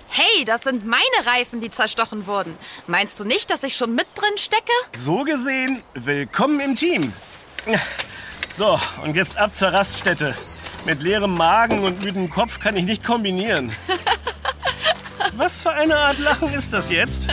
Hey, 0.09 0.45
das 0.45 0.62
sind 0.62 0.85
meine 0.85 1.02
Reifen, 1.25 1.61
die 1.61 1.71
zerstochen 1.71 2.26
wurden. 2.26 2.57
Meinst 2.88 3.21
du 3.21 3.25
nicht, 3.25 3.50
dass 3.50 3.62
ich 3.62 3.76
schon 3.76 3.95
mit 3.95 4.09
drin 4.16 4.38
stecke? 4.38 4.73
So 4.97 5.23
gesehen, 5.23 5.83
willkommen 5.95 6.59
im 6.59 6.75
Team. 6.75 7.12
So, 8.50 8.78
und 9.02 9.14
jetzt 9.14 9.37
ab 9.38 9.55
zur 9.55 9.73
Raststätte. 9.73 10.35
Mit 10.85 11.02
leerem 11.02 11.35
Magen 11.35 11.81
und 11.81 12.02
müdem 12.05 12.31
Kopf 12.31 12.59
kann 12.59 12.76
ich 12.76 12.85
nicht 12.85 13.05
kombinieren. 13.05 13.73
Was 15.37 15.61
für 15.61 15.71
eine 15.71 15.99
Art 15.99 16.19
Lachen 16.19 16.50
ist 16.55 16.73
das 16.73 16.88
jetzt? 16.88 17.28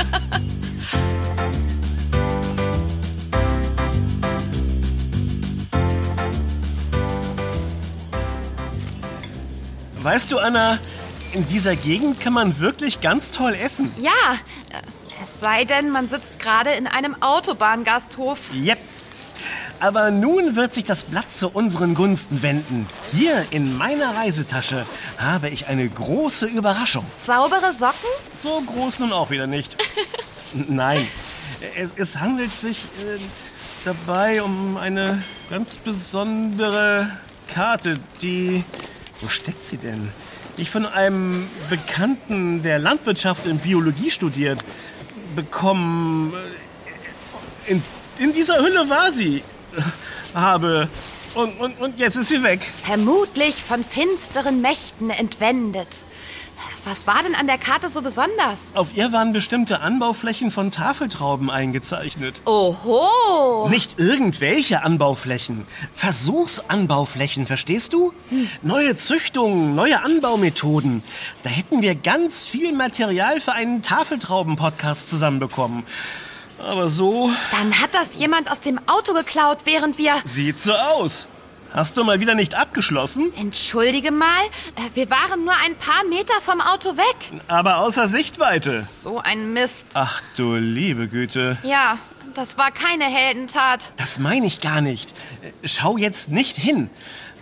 Weißt 10.02 10.34
du, 10.34 10.40
Anna, 10.40 10.80
in 11.32 11.48
dieser 11.48 11.78
Gegend 11.78 12.20
kann 12.20 12.34
man 12.34 12.60
wirklich 12.60 13.00
ganz 13.00 13.32
toll 13.32 13.54
essen. 13.54 13.90
Ja, 13.98 14.12
äh, 14.70 14.82
es 15.24 15.40
sei 15.40 15.64
denn, 15.64 15.90
man 15.90 16.10
sitzt 16.10 16.40
gerade 16.40 16.72
in 16.72 16.88
einem 16.88 17.16
Autobahngasthof. 17.22 18.54
Yep. 18.54 18.80
Aber 19.84 20.12
nun 20.12 20.56
wird 20.56 20.74
sich 20.74 20.86
das 20.86 21.04
Blatt 21.04 21.30
zu 21.34 21.50
unseren 21.50 21.94
Gunsten 21.94 22.42
wenden. 22.42 22.88
Hier 23.12 23.46
in 23.52 23.78
meiner 23.78 24.16
Reisetasche 24.16 24.86
habe 25.18 25.50
ich 25.50 25.68
eine 25.68 25.90
große 25.90 26.46
Überraschung. 26.46 27.06
Saubere 27.26 27.74
Socken? 27.74 28.08
So 28.42 28.62
groß 28.62 29.00
nun 29.00 29.12
auch 29.12 29.30
wieder 29.30 29.46
nicht. 29.46 29.76
Nein, 30.54 31.06
es, 31.76 31.90
es 31.98 32.20
handelt 32.22 32.54
sich 32.54 32.86
äh, 32.86 33.20
dabei 33.84 34.42
um 34.42 34.78
eine 34.78 35.22
ganz 35.50 35.76
besondere 35.76 37.12
Karte, 37.54 38.00
die... 38.22 38.64
Wo 39.20 39.28
steckt 39.28 39.66
sie 39.66 39.78
denn? 39.78 40.14
ich 40.56 40.70
von 40.72 40.86
einem 40.86 41.50
Bekannten 41.70 42.62
der 42.62 42.80
Landwirtschaft 42.80 43.48
und 43.48 43.62
Biologie 43.64 44.12
studiert, 44.12 44.60
bekommen. 45.36 46.34
äh, 47.68 47.72
In, 47.72 47.84
in 48.20 48.32
dieser 48.32 48.60
Hülle 48.60 48.90
war 48.90 49.12
sie. 49.12 49.44
Habe. 50.34 50.90
Und, 51.36 51.60
und, 51.60 51.80
und 51.80 52.00
jetzt 52.00 52.16
ist 52.16 52.30
sie 52.30 52.44
weg. 52.44 52.72
Vermutlich 52.84 53.56
von 53.56 53.84
finsteren 53.84 54.62
Mächten 54.62 55.10
entwendet. 55.10 55.88
Was 56.86 57.08
war 57.08 57.24
denn 57.24 57.34
an 57.34 57.48
der 57.48 57.58
Karte 57.58 57.88
so 57.88 58.02
besonders? 58.02 58.74
Auf 58.76 58.96
ihr 58.96 59.12
waren 59.14 59.32
bestimmte 59.32 59.80
Anbauflächen 59.80 60.52
von 60.52 60.70
Tafeltrauben 60.70 61.50
eingezeichnet. 61.50 62.42
Oho! 62.46 63.70
Nicht 63.70 64.00
irgendwelche 64.00 64.84
Anbauflächen. 64.84 65.66
Versuchsanbauflächen, 65.94 67.48
verstehst 67.48 67.94
du? 67.94 68.14
Neue 68.62 68.98
Züchtungen, 68.98 69.76
neue 69.76 70.04
Anbaumethoden. 70.04 71.04
Da 71.44 71.50
hätten 71.50 71.82
wir 71.82 71.96
ganz 71.96 72.48
viel 72.48 72.74
Material 72.74 73.40
für 73.40 73.54
einen 73.54 73.82
Tafeltrauben-Podcast 73.82 75.10
zusammenbekommen. 75.10 75.86
Aber 76.68 76.88
so 76.90 77.32
Dann 77.52 77.80
hat 77.82 77.94
das 77.94 78.18
jemand 78.18 78.50
aus 78.52 78.62
dem 78.62 78.80
Auto 78.88 79.14
geklaut, 79.14 79.60
während 79.66 79.98
wir... 79.98 80.16
sieht 80.26 80.60
so 80.60 80.74
aus. 80.74 81.28
Hast 81.74 81.98
du 81.98 82.04
mal 82.04 82.20
wieder 82.20 82.36
nicht 82.36 82.54
abgeschlossen? 82.54 83.34
Entschuldige 83.36 84.12
mal, 84.12 84.28
äh, 84.76 84.96
wir 84.96 85.10
waren 85.10 85.44
nur 85.44 85.56
ein 85.66 85.76
paar 85.76 86.04
Meter 86.08 86.36
vom 86.42 86.62
Auto 86.62 86.98
weg. 86.98 87.42
Aber 87.48 87.78
außer 87.78 88.08
Sichtweite. 88.08 88.88
So 88.96 89.20
ein 89.20 89.54
Mist. 89.54 89.88
Ach 89.96 90.22
du 90.38 90.56
liebe 90.56 91.08
Güte. 91.08 91.58
Ja, 91.64 91.98
das 92.36 92.60
war 92.60 92.70
keine 92.70 93.06
Heldentat. 93.06 93.94
Das 93.98 94.20
meine 94.20 94.46
ich 94.46 94.62
gar 94.62 94.82
nicht. 94.82 95.10
Äh, 95.42 95.68
Schau 95.68 95.98
jetzt 95.98 96.30
nicht 96.30 96.56
hin. 96.56 96.92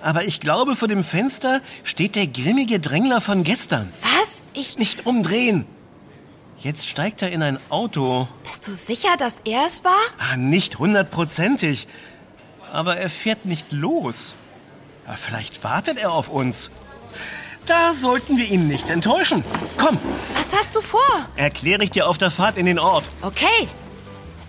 Aber 0.01 0.24
ich 0.24 0.40
glaube, 0.40 0.78
vor 0.78 0.88
dem 0.88 1.04
Fenster 1.04 1.62
steht 1.84 2.16
der 2.16 2.28
grimmige 2.28 2.80
Drängler 2.80 3.20
von 3.20 3.44
gestern. 3.44 3.92
Was? 4.01 4.48
Ich... 4.54 4.78
Nicht 4.78 5.06
umdrehen. 5.06 5.68
Jetzt 6.62 6.88
steigt 6.88 7.22
er 7.24 7.32
in 7.32 7.41
ein 7.41 7.60
Auto. 7.70 8.27
Bist 8.44 8.68
du 8.68 8.72
sicher, 8.72 9.18
dass 9.18 9.34
er 9.46 9.65
es 9.68 9.84
war? 9.84 9.98
Ah, 10.20 10.38
nicht 10.38 10.77
hundertprozentig. 10.77 11.88
Aber 12.72 12.98
er 12.98 13.10
fährt 13.10 13.46
nicht 13.46 13.72
los. 13.72 14.36
Ah, 15.08 15.15
vielleicht 15.15 15.63
wartet 15.63 15.98
er 15.98 16.12
auf 16.12 16.30
uns. 16.30 16.70
Da 17.65 17.94
sollten 17.94 18.38
wir 18.38 18.46
ihn 18.46 18.68
nicht 18.68 18.89
enttäuschen. 18.89 19.44
Komm, 19.77 19.98
Was 20.36 20.60
hast 20.60 20.75
du 20.75 20.82
vor? 20.82 21.00
erkläre 21.36 21.84
ich 21.84 21.91
dir 21.91 22.08
auf 22.08 22.18
der 22.18 22.32
Fahrt 22.32 22.58
in 22.58 22.65
den 22.68 22.80
Ort. 22.80 23.06
Okay. 23.22 23.68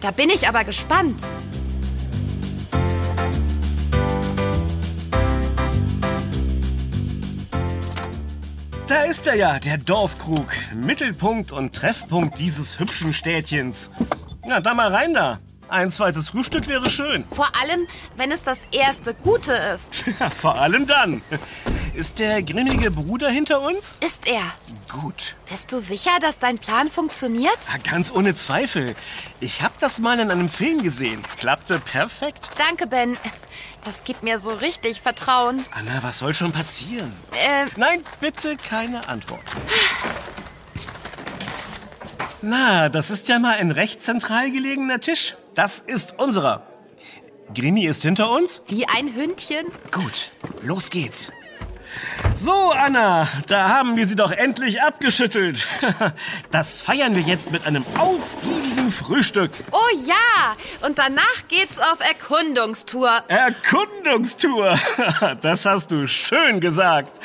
Da 0.00 0.10
bin 0.10 0.28
ich 0.30 0.46
aber 0.48 0.64
gespannt. 0.64 1.22
Ist 9.12 9.26
er 9.26 9.34
ja, 9.34 9.58
der 9.58 9.76
Dorfkrug. 9.76 10.46
Mittelpunkt 10.74 11.52
und 11.52 11.74
Treffpunkt 11.74 12.38
dieses 12.38 12.78
hübschen 12.78 13.12
Städtchens. 13.12 13.90
Na, 14.46 14.62
da 14.62 14.72
mal 14.72 14.90
rein 14.90 15.12
da. 15.12 15.38
Ein 15.68 15.90
zweites 15.90 16.30
Frühstück 16.30 16.66
wäre 16.66 16.88
schön. 16.88 17.24
Vor 17.30 17.50
allem, 17.60 17.86
wenn 18.16 18.32
es 18.32 18.40
das 18.40 18.60
erste 18.72 19.12
Gute 19.12 19.52
ist. 19.52 20.04
Ja, 20.18 20.30
vor 20.30 20.58
allem 20.58 20.86
dann. 20.86 21.20
Ist 21.94 22.18
der 22.20 22.42
grimmige 22.42 22.90
Bruder 22.90 23.28
hinter 23.28 23.60
uns? 23.60 23.98
Ist 24.00 24.26
er. 24.26 24.42
Gut. 24.90 25.36
Bist 25.50 25.70
du 25.72 25.78
sicher, 25.78 26.12
dass 26.22 26.38
dein 26.38 26.58
Plan 26.58 26.88
funktioniert? 26.90 27.58
Ja, 27.70 27.78
ganz 27.90 28.10
ohne 28.10 28.34
Zweifel. 28.34 28.94
Ich 29.40 29.60
habe 29.62 29.74
das 29.78 29.98
mal 29.98 30.18
in 30.18 30.30
einem 30.30 30.48
Film 30.48 30.82
gesehen. 30.82 31.20
Klappte 31.38 31.78
perfekt. 31.78 32.48
Danke, 32.56 32.86
Ben. 32.86 33.18
Das 33.84 34.04
gibt 34.04 34.22
mir 34.22 34.38
so 34.38 34.50
richtig 34.50 35.02
Vertrauen. 35.02 35.62
Anna, 35.72 36.02
was 36.02 36.20
soll 36.20 36.32
schon 36.32 36.52
passieren? 36.52 37.12
Äh, 37.32 37.66
Nein, 37.76 38.00
bitte 38.20 38.56
keine 38.56 39.06
Antwort. 39.08 39.42
Na, 42.40 42.88
das 42.88 43.10
ist 43.10 43.28
ja 43.28 43.38
mal 43.38 43.54
ein 43.56 43.70
recht 43.70 44.02
zentral 44.02 44.50
gelegener 44.50 44.98
Tisch. 45.00 45.36
Das 45.54 45.78
ist 45.78 46.18
unserer. 46.18 46.66
Grimmi 47.54 47.84
ist 47.84 48.02
hinter 48.02 48.30
uns? 48.30 48.62
wie 48.66 48.86
ein 48.88 49.14
Hündchen. 49.14 49.66
Gut, 49.90 50.32
los 50.62 50.88
geht's. 50.88 51.30
So, 52.36 52.72
Anna, 52.72 53.28
da 53.46 53.68
haben 53.68 53.96
wir 53.96 54.06
sie 54.06 54.16
doch 54.16 54.30
endlich 54.32 54.82
abgeschüttelt. 54.82 55.68
Das 56.50 56.80
feiern 56.80 57.14
wir 57.14 57.22
jetzt 57.22 57.50
mit 57.50 57.66
einem 57.66 57.84
ausgiebigen 57.98 58.90
Frühstück. 58.90 59.50
Oh 59.70 59.78
ja, 60.06 60.56
und 60.86 60.98
danach 60.98 61.48
geht's 61.48 61.78
auf 61.78 61.98
Erkundungstour. 62.00 63.22
Erkundungstour. 63.28 64.78
Das 65.40 65.64
hast 65.64 65.90
du 65.90 66.06
schön 66.06 66.60
gesagt. 66.60 67.20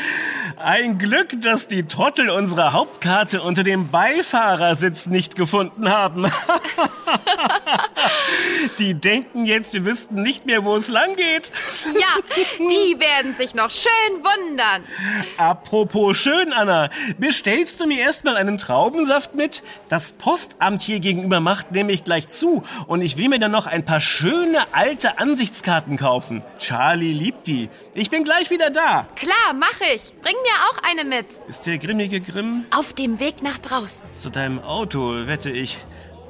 Ein 0.58 0.98
Glück, 0.98 1.40
dass 1.42 1.68
die 1.68 1.88
Trottel 1.88 2.30
unsere 2.30 2.74
Hauptkarte 2.74 3.42
unter 3.42 3.64
dem 3.64 3.90
Beifahrersitz 3.90 5.08
nicht 5.08 5.36
gefunden 5.36 5.90
haben. 5.90 6.26
Die 8.80 8.94
denken 8.94 9.46
jetzt, 9.46 9.74
wir 9.74 9.86
wüssten 9.86 10.22
nicht 10.22 10.46
mehr, 10.46 10.64
wo 10.64 10.76
es 10.76 10.88
lang 10.88 11.16
geht. 11.16 11.52
Ja, 11.94 12.38
die 12.60 13.00
werden 13.00 13.36
sich 13.36 13.54
noch 13.56 13.70
schön 13.70 13.92
wundern. 14.24 14.84
Apropos 15.38 16.18
schön, 16.18 16.54
Anna, 16.54 16.90
bestellst 17.18 17.80
du 17.80 17.86
mir 17.88 18.00
erstmal 18.00 18.38
einen 18.38 18.58
Traubensaft 18.58 19.36
mit? 19.36 19.64
Das 19.90 20.12
Postamt 20.14 20.82
hier 20.82 21.00
gegenüber 21.00 21.40
macht 21.40 21.72
nämlich 21.72 22.04
gleich 22.04 22.30
zu 22.30 22.64
und 22.88 23.02
ich 23.02 23.18
will 23.18 23.30
mir 23.30 23.40
dann 23.40 23.52
noch 23.52 23.68
ein 23.68 23.86
paar 23.86 24.00
schöne 24.00 24.60
alte 24.72 25.20
Ansichtskarten 25.20 25.98
kaufen. 25.98 26.44
Charlie 26.60 27.14
liebt 27.14 27.48
die. 27.48 27.70
Ich 27.94 28.10
bin 28.10 28.24
gleich 28.24 28.50
wieder 28.50 28.70
da. 28.70 29.08
Klar, 29.16 29.54
mach 29.56 29.80
ich. 29.96 30.14
Bring 30.22 30.36
mir 30.44 30.54
auch 30.70 30.90
eine 30.90 31.04
mit. 31.04 31.28
Ist 31.48 31.66
der 31.66 31.78
grimmige 31.78 32.22
Grimm 32.22 32.66
Auf 32.76 32.94
dem 32.94 33.20
Weg 33.20 33.42
nach 33.42 33.58
draußen. 33.60 34.02
zu 34.14 34.30
deinem 34.30 34.60
Auto, 34.64 35.26
wette 35.28 35.50
ich. 35.50 35.78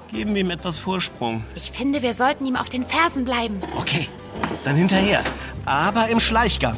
Geben 0.09 0.33
wir 0.33 0.41
ihm 0.41 0.49
etwas 0.51 0.77
Vorsprung. 0.77 1.43
Ich 1.55 1.71
finde, 1.71 2.01
wir 2.01 2.13
sollten 2.13 2.45
ihm 2.45 2.55
auf 2.55 2.69
den 2.69 2.85
Fersen 2.85 3.25
bleiben. 3.25 3.61
Okay, 3.77 4.07
dann 4.63 4.75
hinterher. 4.75 5.21
Aber 5.65 6.07
im 6.07 6.19
Schleichgang. 6.19 6.75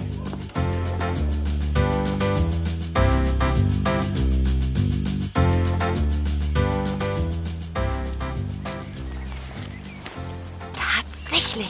Tatsächlich. 10.74 11.70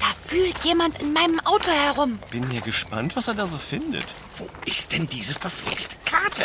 Da 0.00 0.06
fühlt 0.26 0.58
jemand 0.64 1.00
in 1.00 1.12
meinem 1.12 1.38
Auto 1.40 1.70
herum. 1.70 2.18
Bin 2.30 2.50
ja 2.50 2.60
gespannt, 2.60 3.14
was 3.14 3.28
er 3.28 3.34
da 3.34 3.46
so 3.46 3.58
findet. 3.58 4.06
Wo 4.38 4.48
ist 4.64 4.90
denn 4.92 5.06
diese 5.06 5.34
verflixte 5.34 5.96
Karte? 6.04 6.44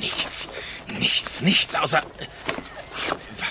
Nichts, 0.00 0.48
nichts, 0.98 1.40
nichts 1.42 1.74
außer... 1.76 2.02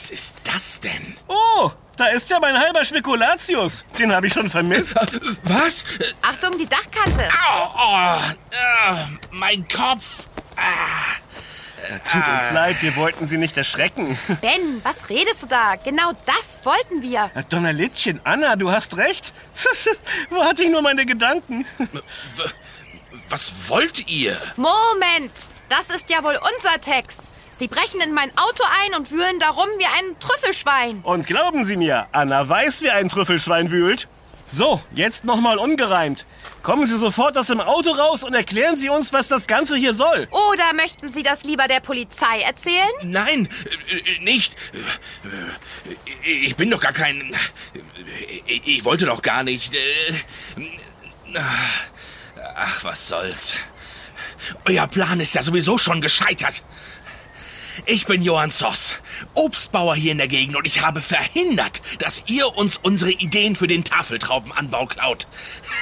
Was 0.03 0.11
ist 0.11 0.35
das 0.43 0.81
denn? 0.81 1.15
Oh, 1.29 1.71
da 1.95 2.07
ist 2.07 2.29
ja 2.29 2.37
mein 2.37 2.59
halber 2.59 2.83
Spekulatius. 2.83 3.85
Den 3.97 4.11
habe 4.11 4.27
ich 4.27 4.33
schon 4.33 4.49
vermisst. 4.49 4.95
Was? 5.43 5.85
Achtung, 6.21 6.57
die 6.57 6.65
Dachkante. 6.65 7.23
Au, 7.31 7.71
oh, 7.73 8.33
ah, 8.51 9.07
mein 9.31 9.65
Kopf. 9.69 10.27
Ah, 10.57 11.95
Tut 12.11 12.27
uns 12.27 12.51
leid, 12.51 12.81
wir 12.81 12.97
wollten 12.97 13.27
Sie 13.27 13.37
nicht 13.37 13.55
erschrecken. 13.55 14.19
Ben, 14.41 14.83
was 14.83 15.07
redest 15.07 15.43
du 15.43 15.47
da? 15.47 15.77
Genau 15.77 16.11
das 16.25 16.65
wollten 16.65 17.01
wir. 17.01 17.31
Donnerlittchen, 17.47 18.19
Anna, 18.25 18.57
du 18.57 18.73
hast 18.73 18.97
recht. 18.97 19.31
Wo 20.29 20.43
hatte 20.43 20.63
ich 20.63 20.69
nur 20.69 20.81
meine 20.81 21.05
Gedanken? 21.05 21.65
was 23.29 23.53
wollt 23.69 24.09
ihr? 24.09 24.35
Moment, 24.57 25.31
das 25.69 25.95
ist 25.95 26.09
ja 26.09 26.21
wohl 26.25 26.37
unser 26.57 26.81
Text. 26.81 27.21
Sie 27.57 27.67
brechen 27.67 28.01
in 28.01 28.13
mein 28.13 28.31
Auto 28.37 28.63
ein 28.83 28.95
und 28.99 29.11
wühlen 29.11 29.39
darum 29.39 29.67
wie 29.77 29.85
ein 29.85 30.19
Trüffelschwein. 30.19 31.01
Und 31.03 31.27
glauben 31.27 31.63
Sie 31.63 31.75
mir, 31.77 32.07
Anna 32.11 32.47
weiß, 32.49 32.81
wie 32.81 32.89
ein 32.89 33.09
Trüffelschwein 33.09 33.69
wühlt. 33.71 34.07
So, 34.47 34.81
jetzt 34.93 35.23
nochmal 35.23 35.57
ungereimt. 35.57 36.25
Kommen 36.63 36.85
Sie 36.85 36.97
sofort 36.97 37.37
aus 37.37 37.47
dem 37.47 37.59
Auto 37.61 37.91
raus 37.91 38.23
und 38.23 38.33
erklären 38.33 38.79
Sie 38.79 38.89
uns, 38.89 39.11
was 39.13 39.27
das 39.27 39.47
Ganze 39.47 39.75
hier 39.77 39.93
soll. 39.93 40.27
Oder 40.51 40.73
möchten 40.73 41.09
Sie 41.09 41.23
das 41.23 41.43
lieber 41.43 41.67
der 41.67 41.79
Polizei 41.79 42.39
erzählen? 42.41 42.87
Nein, 43.03 43.49
äh, 43.89 44.19
nicht. 44.23 44.55
Äh, 46.23 46.29
Ich 46.29 46.55
bin 46.55 46.69
doch 46.71 46.79
gar 46.81 46.93
kein... 46.93 47.35
Ich 48.65 48.83
wollte 48.85 49.05
doch 49.05 49.21
gar 49.21 49.43
nicht... 49.43 49.73
äh, 49.75 51.39
Ach, 52.55 52.83
was 52.83 53.07
soll's. 53.07 53.55
Euer 54.65 54.87
Plan 54.87 55.19
ist 55.19 55.33
ja 55.35 55.41
sowieso 55.41 55.77
schon 55.77 56.01
gescheitert. 56.01 56.63
Ich 57.85 58.05
bin 58.05 58.21
Johann 58.21 58.49
Soss, 58.49 58.95
Obstbauer 59.33 59.95
hier 59.95 60.11
in 60.11 60.17
der 60.19 60.27
Gegend 60.27 60.55
und 60.55 60.65
ich 60.65 60.81
habe 60.81 61.01
verhindert, 61.01 61.81
dass 61.99 62.23
ihr 62.27 62.55
uns 62.55 62.77
unsere 62.77 63.11
Ideen 63.11 63.55
für 63.55 63.67
den 63.67 63.83
Tafeltraubenanbau 63.83 64.85
klaut. 64.85 65.27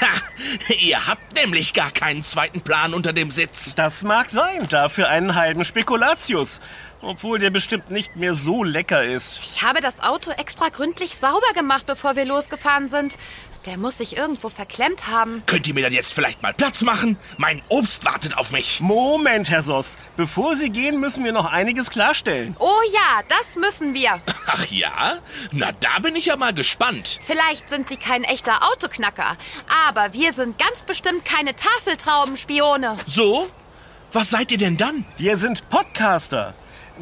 Ha, 0.01 0.73
ihr 0.79 1.07
habt 1.07 1.35
nämlich 1.35 1.73
gar 1.73 1.91
keinen 1.91 2.23
zweiten 2.23 2.61
Plan 2.61 2.93
unter 2.93 3.13
dem 3.13 3.29
Sitz. 3.29 3.75
Das 3.75 4.03
mag 4.03 4.29
sein, 4.29 4.67
dafür 4.69 5.09
einen 5.09 5.35
halben 5.35 5.63
Spekulatius. 5.63 6.59
Obwohl 7.01 7.39
der 7.39 7.49
bestimmt 7.49 7.89
nicht 7.89 8.15
mehr 8.15 8.35
so 8.35 8.63
lecker 8.63 9.03
ist. 9.03 9.41
Ich 9.43 9.63
habe 9.63 9.81
das 9.81 10.01
Auto 10.01 10.31
extra 10.31 10.69
gründlich 10.69 11.15
sauber 11.15 11.53
gemacht, 11.55 11.85
bevor 11.87 12.15
wir 12.15 12.25
losgefahren 12.25 12.87
sind. 12.89 13.17
Der 13.65 13.77
muss 13.77 13.99
sich 13.99 14.17
irgendwo 14.17 14.49
verklemmt 14.49 15.07
haben. 15.07 15.43
Könnt 15.45 15.67
ihr 15.67 15.73
mir 15.75 15.83
dann 15.83 15.93
jetzt 15.93 16.13
vielleicht 16.13 16.41
mal 16.41 16.53
Platz 16.53 16.81
machen? 16.81 17.17
Mein 17.37 17.61
Obst 17.69 18.05
wartet 18.05 18.37
auf 18.37 18.51
mich. 18.51 18.79
Moment, 18.81 19.49
Herr 19.49 19.61
Soss. 19.61 19.97
Bevor 20.17 20.55
Sie 20.55 20.71
gehen, 20.71 20.99
müssen 20.99 21.23
wir 21.23 21.31
noch 21.31 21.45
einiges 21.45 21.91
klarstellen. 21.91 22.55
Oh 22.59 22.81
ja, 22.91 23.21
das 23.27 23.57
müssen 23.57 23.93
wir. 23.93 24.19
Ach 24.47 24.65
ja? 24.67 25.19
Na, 25.51 25.71
da 25.79 25.99
bin 25.99 26.15
ich 26.15 26.25
ja 26.25 26.37
mal 26.37 26.53
gespannt. 26.53 27.19
Vielleicht 27.21 27.69
sind 27.69 27.87
Sie 27.87 27.97
kein 27.97 28.23
echter 28.23 28.71
Autoknacker, 28.71 29.37
aber 29.87 30.13
wir 30.13 30.33
sind 30.33 30.57
ganz 30.57 30.81
bestimmt 30.81 31.23
keine 31.25 31.55
Tafeltraubenspione. 31.55 32.97
So? 33.05 33.47
Was 34.11 34.31
seid 34.31 34.51
ihr 34.51 34.57
denn 34.57 34.77
dann? 34.77 35.05
Wir 35.17 35.37
sind 35.37 35.69
Podcaster. 35.69 36.53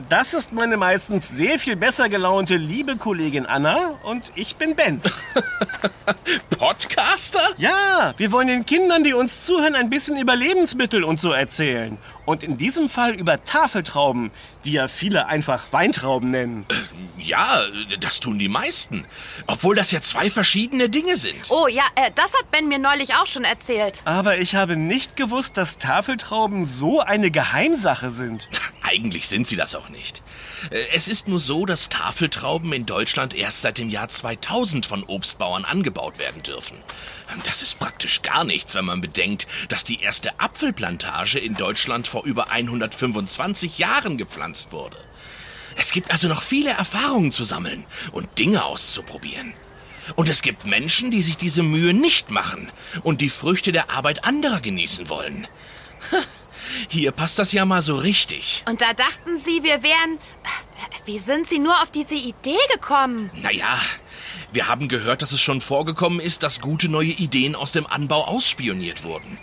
Das 0.07 0.33
ist 0.33 0.53
meine 0.53 0.77
meistens 0.77 1.29
sehr 1.29 1.59
viel 1.59 1.75
besser 1.75 2.09
gelaunte 2.09 2.55
liebe 2.55 2.95
Kollegin 2.95 3.45
Anna 3.45 3.95
und 4.03 4.31
ich 4.35 4.55
bin 4.55 4.75
Ben. 4.75 5.01
Podcaster? 6.49 7.41
Ja, 7.57 8.13
wir 8.17 8.31
wollen 8.31 8.47
den 8.47 8.65
Kindern, 8.65 9.03
die 9.03 9.13
uns 9.13 9.45
zuhören, 9.45 9.75
ein 9.75 9.89
bisschen 9.89 10.17
über 10.17 10.35
Lebensmittel 10.35 11.03
und 11.03 11.19
so 11.19 11.31
erzählen. 11.31 11.97
Und 12.25 12.43
in 12.43 12.57
diesem 12.57 12.89
Fall 12.89 13.13
über 13.15 13.43
Tafeltrauben, 13.43 14.29
die 14.63 14.73
ja 14.73 14.87
viele 14.87 15.25
einfach 15.27 15.73
Weintrauben 15.73 16.29
nennen. 16.29 16.65
Ja, 17.17 17.59
das 17.99 18.19
tun 18.19 18.37
die 18.37 18.49
meisten. 18.49 19.05
Obwohl 19.47 19.75
das 19.75 19.91
ja 19.91 19.99
zwei 19.99 20.29
verschiedene 20.29 20.89
Dinge 20.89 21.17
sind. 21.17 21.49
Oh 21.49 21.67
ja, 21.67 21.83
äh, 21.95 22.11
das 22.13 22.33
hat 22.33 22.51
Ben 22.51 22.67
mir 22.67 22.77
neulich 22.77 23.15
auch 23.15 23.25
schon 23.25 23.45
erzählt. 23.45 24.01
Aber 24.05 24.37
ich 24.37 24.53
habe 24.55 24.75
nicht 24.75 25.15
gewusst, 25.15 25.57
dass 25.57 25.79
Tafeltrauben 25.79 26.65
so 26.65 26.99
eine 26.99 27.31
Geheimsache 27.31 28.11
sind. 28.11 28.47
Eigentlich 28.83 29.27
sind 29.27 29.47
sie 29.47 29.55
das 29.55 29.75
auch 29.75 29.88
nicht. 29.89 30.21
Äh, 30.71 30.85
Es 30.93 31.07
ist 31.07 31.27
nur 31.27 31.39
so, 31.39 31.65
dass 31.65 31.89
Tafeltrauben 31.89 32.73
in 32.73 32.85
Deutschland 32.85 33.33
erst 33.33 33.61
seit 33.61 33.77
dem 33.77 33.89
Jahr 33.89 34.07
2000 34.07 34.85
von 34.85 35.03
Obstbauern 35.03 35.65
angebaut 35.65 36.19
werden 36.19 36.43
dürfen. 36.43 36.77
Das 37.43 37.61
ist 37.61 37.79
praktisch 37.79 38.21
gar 38.21 38.43
nichts, 38.43 38.75
wenn 38.75 38.85
man 38.85 39.01
bedenkt, 39.01 39.47
dass 39.69 39.83
die 39.83 40.01
erste 40.01 40.39
Apfelplantage 40.39 41.39
in 41.39 41.55
Deutschland 41.55 42.07
vor 42.07 42.23
über 42.25 42.49
125 42.49 43.77
Jahren 43.77 44.17
gepflanzt 44.17 44.71
wurde. 44.71 44.97
Es 45.75 45.91
gibt 45.91 46.11
also 46.11 46.27
noch 46.27 46.41
viele 46.41 46.71
Erfahrungen 46.71 47.31
zu 47.31 47.45
sammeln 47.45 47.85
und 48.11 48.39
Dinge 48.39 48.65
auszuprobieren. 48.65 49.53
Und 50.15 50.27
es 50.27 50.41
gibt 50.41 50.65
Menschen, 50.65 51.11
die 51.11 51.21
sich 51.21 51.37
diese 51.37 51.61
Mühe 51.63 51.93
nicht 51.93 52.31
machen 52.31 52.71
und 53.03 53.21
die 53.21 53.29
Früchte 53.29 53.71
der 53.71 53.91
Arbeit 53.91 54.23
anderer 54.25 54.59
genießen 54.59 55.07
wollen. 55.09 55.47
Hier 56.87 57.11
passt 57.11 57.39
das 57.39 57.51
ja 57.51 57.65
mal 57.65 57.81
so 57.81 57.95
richtig. 57.95 58.63
Und 58.67 58.81
da 58.81 58.93
dachten 58.93 59.37
Sie, 59.37 59.63
wir 59.63 59.83
wären... 59.83 60.19
Wie 61.05 61.19
sind 61.19 61.47
Sie 61.47 61.59
nur 61.59 61.73
auf 61.81 61.91
diese 61.91 62.15
Idee 62.15 62.57
gekommen? 62.73 63.31
Naja, 63.35 63.79
wir 64.51 64.67
haben 64.67 64.87
gehört, 64.87 65.21
dass 65.21 65.31
es 65.31 65.41
schon 65.41 65.61
vorgekommen 65.61 66.19
ist, 66.19 66.43
dass 66.43 66.61
gute 66.61 66.89
neue 66.89 67.07
Ideen 67.07 67.55
aus 67.55 67.71
dem 67.71 67.87
Anbau 67.87 68.25
ausspioniert 68.25 69.03
wurden. 69.03 69.37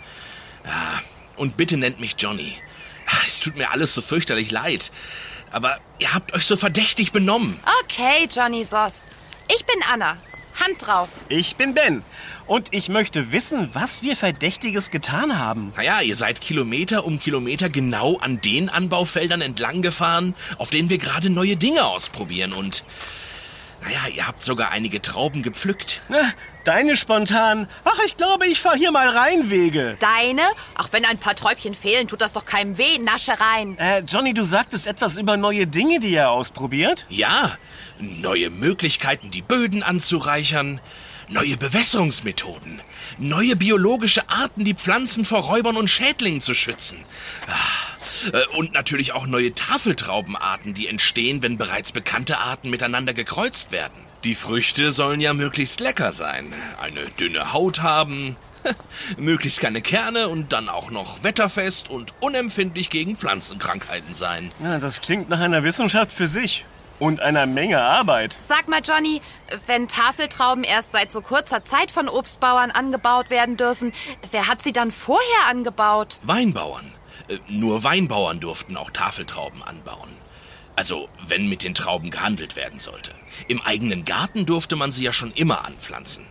Ja, 0.65 1.01
und 1.35 1.57
bitte 1.57 1.77
nennt 1.77 1.99
mich 1.99 2.15
Johnny. 2.17 2.53
Es 3.27 3.39
tut 3.39 3.55
mir 3.55 3.71
alles 3.71 3.93
so 3.93 4.01
fürchterlich 4.01 4.51
leid. 4.51 4.91
Aber 5.51 5.79
ihr 5.99 6.13
habt 6.13 6.33
euch 6.33 6.45
so 6.45 6.57
verdächtig 6.57 7.11
benommen. 7.11 7.59
Okay, 7.83 8.27
Johnny 8.33 8.65
Soss. 8.65 9.05
Ich 9.47 9.65
bin 9.65 9.81
Anna. 9.91 10.17
Hand 10.59 10.85
drauf. 10.85 11.09
Ich 11.29 11.55
bin 11.55 11.73
Ben. 11.73 12.03
Und 12.47 12.69
ich 12.71 12.87
möchte 12.87 13.33
wissen, 13.33 13.69
was 13.73 14.03
wir 14.03 14.15
Verdächtiges 14.15 14.89
getan 14.89 15.37
haben. 15.37 15.73
Naja, 15.75 15.99
ihr 16.01 16.15
seid 16.15 16.39
Kilometer 16.39 17.05
um 17.05 17.19
Kilometer 17.19 17.69
genau 17.69 18.17
an 18.17 18.39
den 18.39 18.69
Anbaufeldern 18.69 19.41
entlang 19.41 19.81
gefahren, 19.81 20.33
auf 20.57 20.69
denen 20.69 20.89
wir 20.89 20.97
gerade 20.97 21.29
neue 21.29 21.57
Dinge 21.57 21.85
ausprobieren 21.85 22.53
und... 22.53 22.83
Naja, 23.83 23.99
ihr 24.15 24.27
habt 24.27 24.41
sogar 24.41 24.71
einige 24.71 25.03
Trauben 25.03 25.43
gepflückt. 25.43 26.01
Na, 26.09 26.33
deine 26.63 26.97
spontan. 26.97 27.69
Ach, 27.83 27.99
ich 28.07 28.17
glaube, 28.17 28.47
ich 28.47 28.59
fahr 28.59 28.75
hier 28.75 28.91
mal 28.91 29.07
rein, 29.07 29.51
Wege. 29.51 29.97
Deine? 29.99 30.41
Auch 30.75 30.91
wenn 30.91 31.05
ein 31.05 31.19
paar 31.19 31.35
Träubchen 31.35 31.75
fehlen, 31.75 32.07
tut 32.07 32.21
das 32.21 32.33
doch 32.33 32.45
keinem 32.45 32.79
weh. 32.79 32.97
Nasche 32.97 33.33
rein. 33.39 33.77
Äh, 33.77 33.99
Johnny, 33.99 34.33
du 34.33 34.43
sagtest 34.43 34.87
etwas 34.87 35.15
über 35.15 35.37
neue 35.37 35.67
Dinge, 35.67 35.99
die 35.99 36.09
ihr 36.09 36.31
ausprobiert? 36.31 37.05
Ja, 37.09 37.55
neue 37.99 38.49
Möglichkeiten, 38.49 39.29
die 39.29 39.43
Böden 39.43 39.83
anzureichern, 39.83 40.81
neue 41.29 41.57
Bewässerungsmethoden, 41.57 42.81
neue 43.17 43.55
biologische 43.55 44.29
Arten, 44.29 44.63
die 44.63 44.73
Pflanzen 44.73 45.25
vor 45.25 45.39
Räubern 45.39 45.77
und 45.77 45.89
Schädlingen 45.89 46.41
zu 46.41 46.53
schützen. 46.53 47.03
Ah, 47.47 48.37
äh, 48.37 48.57
Und 48.57 48.73
natürlich 48.73 49.13
auch 49.13 49.27
neue 49.27 49.53
Tafeltraubenarten, 49.53 50.73
die 50.73 50.87
entstehen, 50.87 51.41
wenn 51.41 51.57
bereits 51.57 51.91
bekannte 51.91 52.39
Arten 52.39 52.69
miteinander 52.69 53.13
gekreuzt 53.13 53.71
werden. 53.71 53.95
Die 54.23 54.35
Früchte 54.35 54.91
sollen 54.91 55.21
ja 55.21 55.33
möglichst 55.33 55.79
lecker 55.79 56.11
sein, 56.11 56.53
eine 56.81 57.01
dünne 57.19 57.53
Haut 57.53 57.81
haben, 57.81 58.35
möglichst 59.17 59.59
keine 59.59 59.81
Kerne 59.81 60.27
und 60.27 60.53
dann 60.53 60.69
auch 60.69 60.89
noch 60.91 61.23
wetterfest 61.23 61.89
und 61.89 62.13
unempfindlich 62.19 62.89
gegen 62.89 63.15
Pflanzenkrankheiten 63.15 64.13
sein. 64.13 64.51
Ja, 64.63 64.79
das 64.79 65.01
klingt 65.01 65.29
nach 65.29 65.39
einer 65.39 65.63
Wissenschaft 65.63 66.11
für 66.11 66.27
sich. 66.27 66.65
Und 66.99 67.19
einer 67.19 67.45
Menge 67.45 67.79
Arbeit. 67.79 68.35
Sag 68.47 68.67
mal, 68.67 68.81
Johnny, 68.83 69.21
wenn 69.67 69.87
Tafeltrauben 69.87 70.63
erst 70.63 70.91
seit 70.91 71.11
so 71.11 71.21
kurzer 71.21 71.63
Zeit 71.63 71.91
von 71.91 72.09
Obstbauern 72.09 72.71
angebaut 72.71 73.29
werden 73.29 73.55
dürfen, 73.55 73.93
wer 74.31 74.47
hat 74.47 74.63
sie 74.63 74.73
dann 74.73 74.91
vorher 74.91 75.47
angebaut? 75.47 76.19
Weinbauern. 76.23 76.91
Äh, 77.27 77.37
Nur 77.49 77.83
Weinbauern 77.83 78.39
durften 78.39 78.77
auch 78.77 78.89
Tafeltrauben 78.89 79.61
anbauen. 79.61 80.09
Also, 80.75 81.07
wenn 81.27 81.47
mit 81.49 81.63
den 81.63 81.73
Trauben 81.73 82.11
gehandelt 82.11 82.55
werden 82.55 82.79
sollte. 82.79 83.11
Im 83.47 83.61
eigenen 83.61 84.05
Garten 84.05 84.45
durfte 84.45 84.75
man 84.75 84.91
sie 84.91 85.03
ja 85.03 85.13
schon 85.13 85.31
immer 85.33 85.65
anpflanzen. 85.65 86.25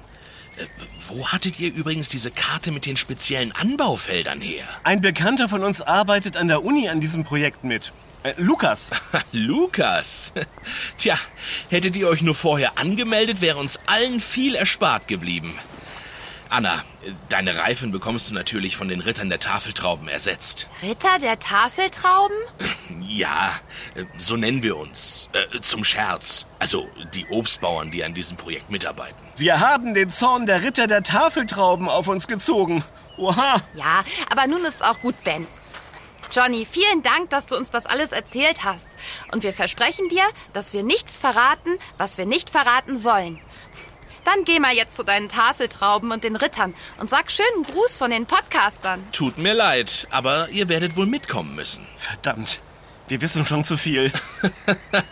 Äh, 0.57 0.67
Wo 1.09 1.29
hattet 1.29 1.61
ihr 1.61 1.73
übrigens 1.73 2.09
diese 2.09 2.31
Karte 2.33 2.73
mit 2.73 2.87
den 2.87 2.97
speziellen 2.97 3.53
Anbaufeldern 3.53 4.41
her? 4.41 4.65
Ein 4.83 5.01
Bekannter 5.01 5.49
von 5.49 5.63
uns 5.63 5.81
arbeitet 5.83 6.37
an 6.37 6.49
der 6.49 6.65
Uni 6.65 6.89
an 6.89 7.01
diesem 7.01 7.23
Projekt 7.23 7.63
mit. 7.63 7.93
Äh, 8.23 8.35
Lukas. 8.39 8.91
Lukas. 9.33 10.33
Tja, 10.99 11.17
hättet 11.71 11.97
ihr 11.97 12.09
euch 12.09 12.23
nur 12.23 12.35
vorher 12.35 12.79
angemeldet, 12.79 13.41
wäre 13.41 13.59
uns 13.59 13.79
allen 13.87 14.21
viel 14.21 14.55
erspart 14.55 15.09
geblieben. 15.09 15.59
Anna, 16.49 16.85
deine 17.29 17.59
Reifen 17.59 17.91
bekommst 17.91 18.31
du 18.31 18.35
natürlich 18.35 18.77
von 18.77 18.89
den 18.89 19.01
Rittern 19.01 19.29
der 19.29 19.41
Tafeltrauben 19.41 20.07
ersetzt. 20.07 20.69
Ritter 20.83 21.19
der 21.21 21.39
Tafeltrauben? 21.39 22.37
Ja, 23.09 23.55
äh, 23.95 24.05
so 24.19 24.37
nennen 24.37 24.65
wir 24.65 24.77
uns. 24.77 25.29
Äh, 25.33 25.61
zum 25.61 25.85
Scherz. 25.85 26.47
Also 26.59 26.89
die 27.15 27.25
Obstbauern, 27.27 27.93
die 27.93 28.03
an 28.03 28.15
diesem 28.15 28.37
Projekt 28.37 28.69
mitarbeiten. 28.69 29.17
Wir 29.37 29.61
haben 29.61 29.95
den 29.95 30.11
Zorn 30.11 30.45
der 30.47 30.63
Ritter 30.65 30.87
der 30.89 31.05
Tafeltrauben 31.05 31.89
auf 31.89 32.09
uns 32.09 32.27
gezogen. 32.27 32.85
Oha. 33.17 33.63
Ja, 33.75 34.05
aber 34.29 34.49
nun 34.49 34.65
ist 34.65 34.85
auch 34.85 35.01
gut, 35.01 35.15
Ben. 35.23 35.47
Johnny, 36.31 36.67
vielen 36.67 37.03
Dank, 37.03 37.31
dass 37.31 37.47
du 37.47 37.57
uns 37.57 37.71
das 37.71 37.87
alles 37.87 38.13
erzählt 38.13 38.65
hast. 38.65 38.89
Und 39.33 39.43
wir 39.43 39.53
versprechen 39.53 40.09
dir, 40.09 40.25
dass 40.53 40.73
wir 40.73 40.83
nichts 40.83 41.19
verraten, 41.19 41.79
was 41.99 42.19
wir 42.19 42.27
nicht 42.27 42.51
verraten 42.51 42.99
sollen. 42.99 43.41
Dann 44.25 44.45
geh 44.45 44.59
mal 44.59 44.75
jetzt 44.75 44.97
zu 44.97 45.05
deinen 45.05 45.29
Tafeltrauben 45.29 46.11
und 46.11 46.25
den 46.25 46.35
Rittern 46.35 46.75
und 46.99 47.09
sag 47.09 47.31
schönen 47.31 47.63
Gruß 47.63 47.97
von 47.97 48.11
den 48.11 48.27
Podcastern. 48.27 49.07
Tut 49.13 49.39
mir 49.39 49.55
leid, 49.55 50.09
aber 50.11 50.49
ihr 50.49 50.69
werdet 50.69 50.97
wohl 50.97 51.07
mitkommen 51.07 51.55
müssen. 51.55 51.87
Verdammt. 51.97 52.61
Wir 53.09 53.21
wissen 53.21 53.47
schon 53.47 53.65
zu 53.65 53.77
viel. 53.77 54.13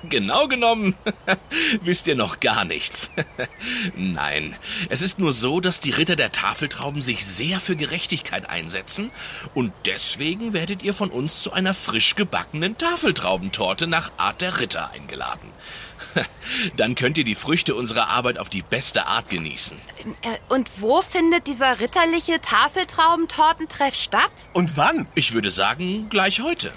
Genau 0.09 0.47
genommen 0.49 0.95
wisst 1.83 2.07
ihr 2.07 2.15
noch 2.15 2.39
gar 2.41 2.65
nichts. 2.65 3.11
Nein, 3.97 4.55
es 4.91 5.03
ist 5.03 5.19
nur 5.19 5.33
so, 5.33 5.61
dass 5.61 5.81
die 5.81 5.91
Ritter 5.91 6.15
der 6.15 6.31
Tafeltrauben 6.31 7.03
sich 7.03 7.25
sehr 7.27 7.59
für 7.59 7.75
Gerechtigkeit 7.75 8.49
einsetzen 8.49 9.11
und 9.55 9.73
deswegen 9.87 10.53
werdet 10.53 10.83
ihr 10.83 10.95
von 10.95 11.11
uns 11.11 11.43
zu 11.43 11.53
einer 11.53 11.75
frisch 11.75 12.15
gebackenen 12.17 12.77
Tafeltraubentorte 12.79 13.87
nach 13.87 14.13
Art 14.19 14.41
der 14.43 14.61
Ritter 14.61 14.91
eingeladen. 14.91 15.51
Dann 16.77 16.95
könnt 16.95 17.19
ihr 17.19 17.25
die 17.25 17.35
Früchte 17.35 17.75
unserer 17.75 18.09
Arbeit 18.09 18.39
auf 18.39 18.51
die 18.51 18.63
beste 18.63 19.07
Art 19.07 19.31
genießen. 19.31 19.77
Äh, 20.23 20.39
Und 20.49 20.71
wo 20.79 21.03
findet 21.03 21.47
dieser 21.47 21.81
ritterliche 21.81 22.41
Tafeltraubentortentreff 22.41 23.97
statt? 23.97 24.49
Und 24.53 24.77
wann? 24.77 25.09
Ich 25.15 25.33
würde 25.33 25.51
sagen, 25.51 26.09
gleich 26.11 26.41
heute. 26.41 26.73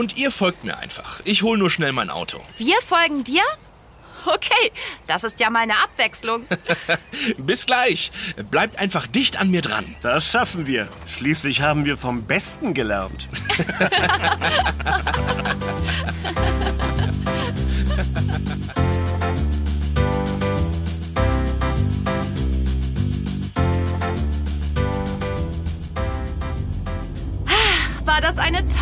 Und 0.00 0.16
ihr 0.16 0.30
folgt 0.30 0.64
mir 0.64 0.78
einfach. 0.78 1.20
Ich 1.26 1.42
hol 1.42 1.58
nur 1.58 1.68
schnell 1.68 1.92
mein 1.92 2.08
Auto. 2.08 2.40
Wir 2.56 2.76
folgen 2.80 3.22
dir? 3.22 3.42
Okay, 4.24 4.72
das 5.06 5.24
ist 5.24 5.40
ja 5.40 5.50
mal 5.50 5.58
eine 5.60 5.74
Abwechslung. 5.74 6.46
Bis 7.36 7.66
gleich. 7.66 8.10
Bleibt 8.50 8.78
einfach 8.78 9.06
dicht 9.06 9.36
an 9.38 9.50
mir 9.50 9.60
dran. 9.60 9.94
Das 10.00 10.24
schaffen 10.24 10.66
wir. 10.66 10.88
Schließlich 11.06 11.60
haben 11.60 11.84
wir 11.84 11.98
vom 11.98 12.22
Besten 12.22 12.72
gelernt. 12.72 13.28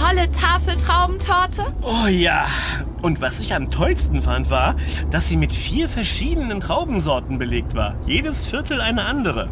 tolle 0.08 0.30
Tafeltraubentorte? 0.30 1.64
Oh 1.82 2.06
ja. 2.06 2.46
Und 3.02 3.20
was 3.20 3.40
ich 3.40 3.54
am 3.54 3.70
tollsten 3.70 4.22
fand, 4.22 4.50
war, 4.50 4.74
dass 5.10 5.28
sie 5.28 5.36
mit 5.36 5.52
vier 5.52 5.88
verschiedenen 5.88 6.60
Traubensorten 6.60 7.38
belegt 7.38 7.74
war. 7.74 7.94
Jedes 8.06 8.46
Viertel 8.46 8.80
eine 8.80 9.04
andere. 9.04 9.48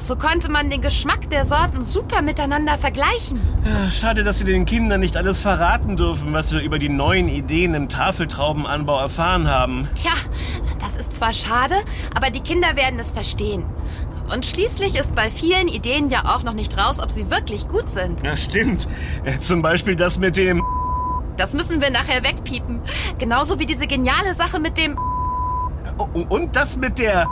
So 0.00 0.16
konnte 0.16 0.50
man 0.50 0.70
den 0.70 0.80
Geschmack 0.80 1.28
der 1.30 1.44
Sorten 1.46 1.84
super 1.84 2.22
miteinander 2.22 2.78
vergleichen. 2.78 3.40
Ja, 3.64 3.90
schade, 3.90 4.24
dass 4.24 4.38
wir 4.38 4.46
den 4.46 4.64
Kindern 4.64 5.00
nicht 5.00 5.16
alles 5.16 5.40
verraten 5.40 5.96
dürfen, 5.96 6.32
was 6.32 6.52
wir 6.52 6.60
über 6.60 6.78
die 6.78 6.88
neuen 6.88 7.28
Ideen 7.28 7.74
im 7.74 7.88
Tafeltraubenanbau 7.88 9.00
erfahren 9.00 9.48
haben. 9.48 9.88
Tja, 9.96 10.12
das 10.78 10.96
ist 10.96 11.12
zwar 11.12 11.32
schade, 11.32 11.74
aber 12.14 12.30
die 12.30 12.40
Kinder 12.40 12.76
werden 12.76 12.98
es 12.98 13.10
verstehen. 13.10 13.64
Und 14.32 14.46
schließlich 14.46 14.98
ist 14.98 15.14
bei 15.14 15.30
vielen 15.30 15.68
Ideen 15.68 16.08
ja 16.08 16.34
auch 16.34 16.42
noch 16.42 16.52
nicht 16.54 16.76
raus, 16.78 17.00
ob 17.00 17.10
sie 17.10 17.30
wirklich 17.30 17.66
gut 17.68 17.88
sind. 17.88 18.22
Ja, 18.22 18.36
stimmt. 18.36 18.86
Äh, 19.24 19.38
Zum 19.38 19.62
Beispiel 19.62 19.96
das 19.96 20.18
mit 20.18 20.36
dem... 20.36 20.62
Das 21.36 21.54
müssen 21.54 21.80
wir 21.80 21.90
nachher 21.90 22.22
wegpiepen. 22.22 22.80
Genauso 23.18 23.58
wie 23.58 23.66
diese 23.66 23.86
geniale 23.86 24.34
Sache 24.34 24.60
mit 24.60 24.78
dem... 24.78 24.98
Und 26.28 26.54
das 26.54 26.76
mit 26.76 26.98
der... 26.98 27.26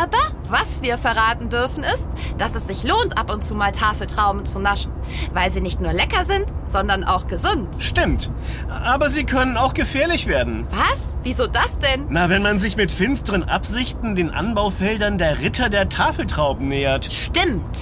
Aber 0.00 0.18
was 0.50 0.82
wir 0.82 0.98
verraten 0.98 1.48
dürfen 1.48 1.84
ist, 1.84 2.06
dass 2.38 2.54
es 2.54 2.66
sich 2.66 2.84
lohnt, 2.84 3.18
ab 3.18 3.30
und 3.30 3.44
zu 3.44 3.54
mal 3.54 3.72
Tafeltrauben 3.72 4.46
zu 4.46 4.58
naschen. 4.58 4.92
Weil 5.32 5.50
sie 5.50 5.60
nicht 5.60 5.80
nur 5.80 5.92
lecker 5.92 6.24
sind, 6.24 6.46
sondern 6.66 7.04
auch 7.04 7.26
gesund. 7.26 7.68
Stimmt. 7.78 8.30
Aber 8.68 9.10
sie 9.10 9.24
können 9.24 9.56
auch 9.56 9.74
gefährlich 9.74 10.26
werden. 10.26 10.66
Was? 10.70 11.16
Wieso 11.22 11.46
das 11.46 11.78
denn? 11.78 12.06
Na, 12.10 12.28
wenn 12.28 12.42
man 12.42 12.58
sich 12.58 12.76
mit 12.76 12.90
finsteren 12.90 13.44
Absichten 13.44 14.16
den 14.16 14.30
Anbaufeldern 14.30 15.18
der 15.18 15.40
Ritter 15.40 15.68
der 15.68 15.88
Tafeltrauben 15.88 16.68
nähert. 16.68 17.12
Stimmt. 17.12 17.80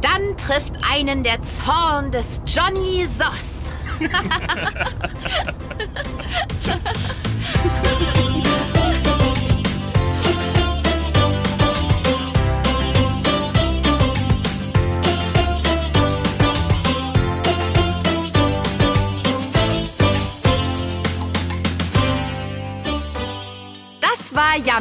Dann 0.00 0.36
trifft 0.36 0.80
einen 0.90 1.22
der 1.22 1.40
Zorn 1.42 2.10
des 2.10 2.42
Johnny 2.46 3.06
Soss. 3.18 3.52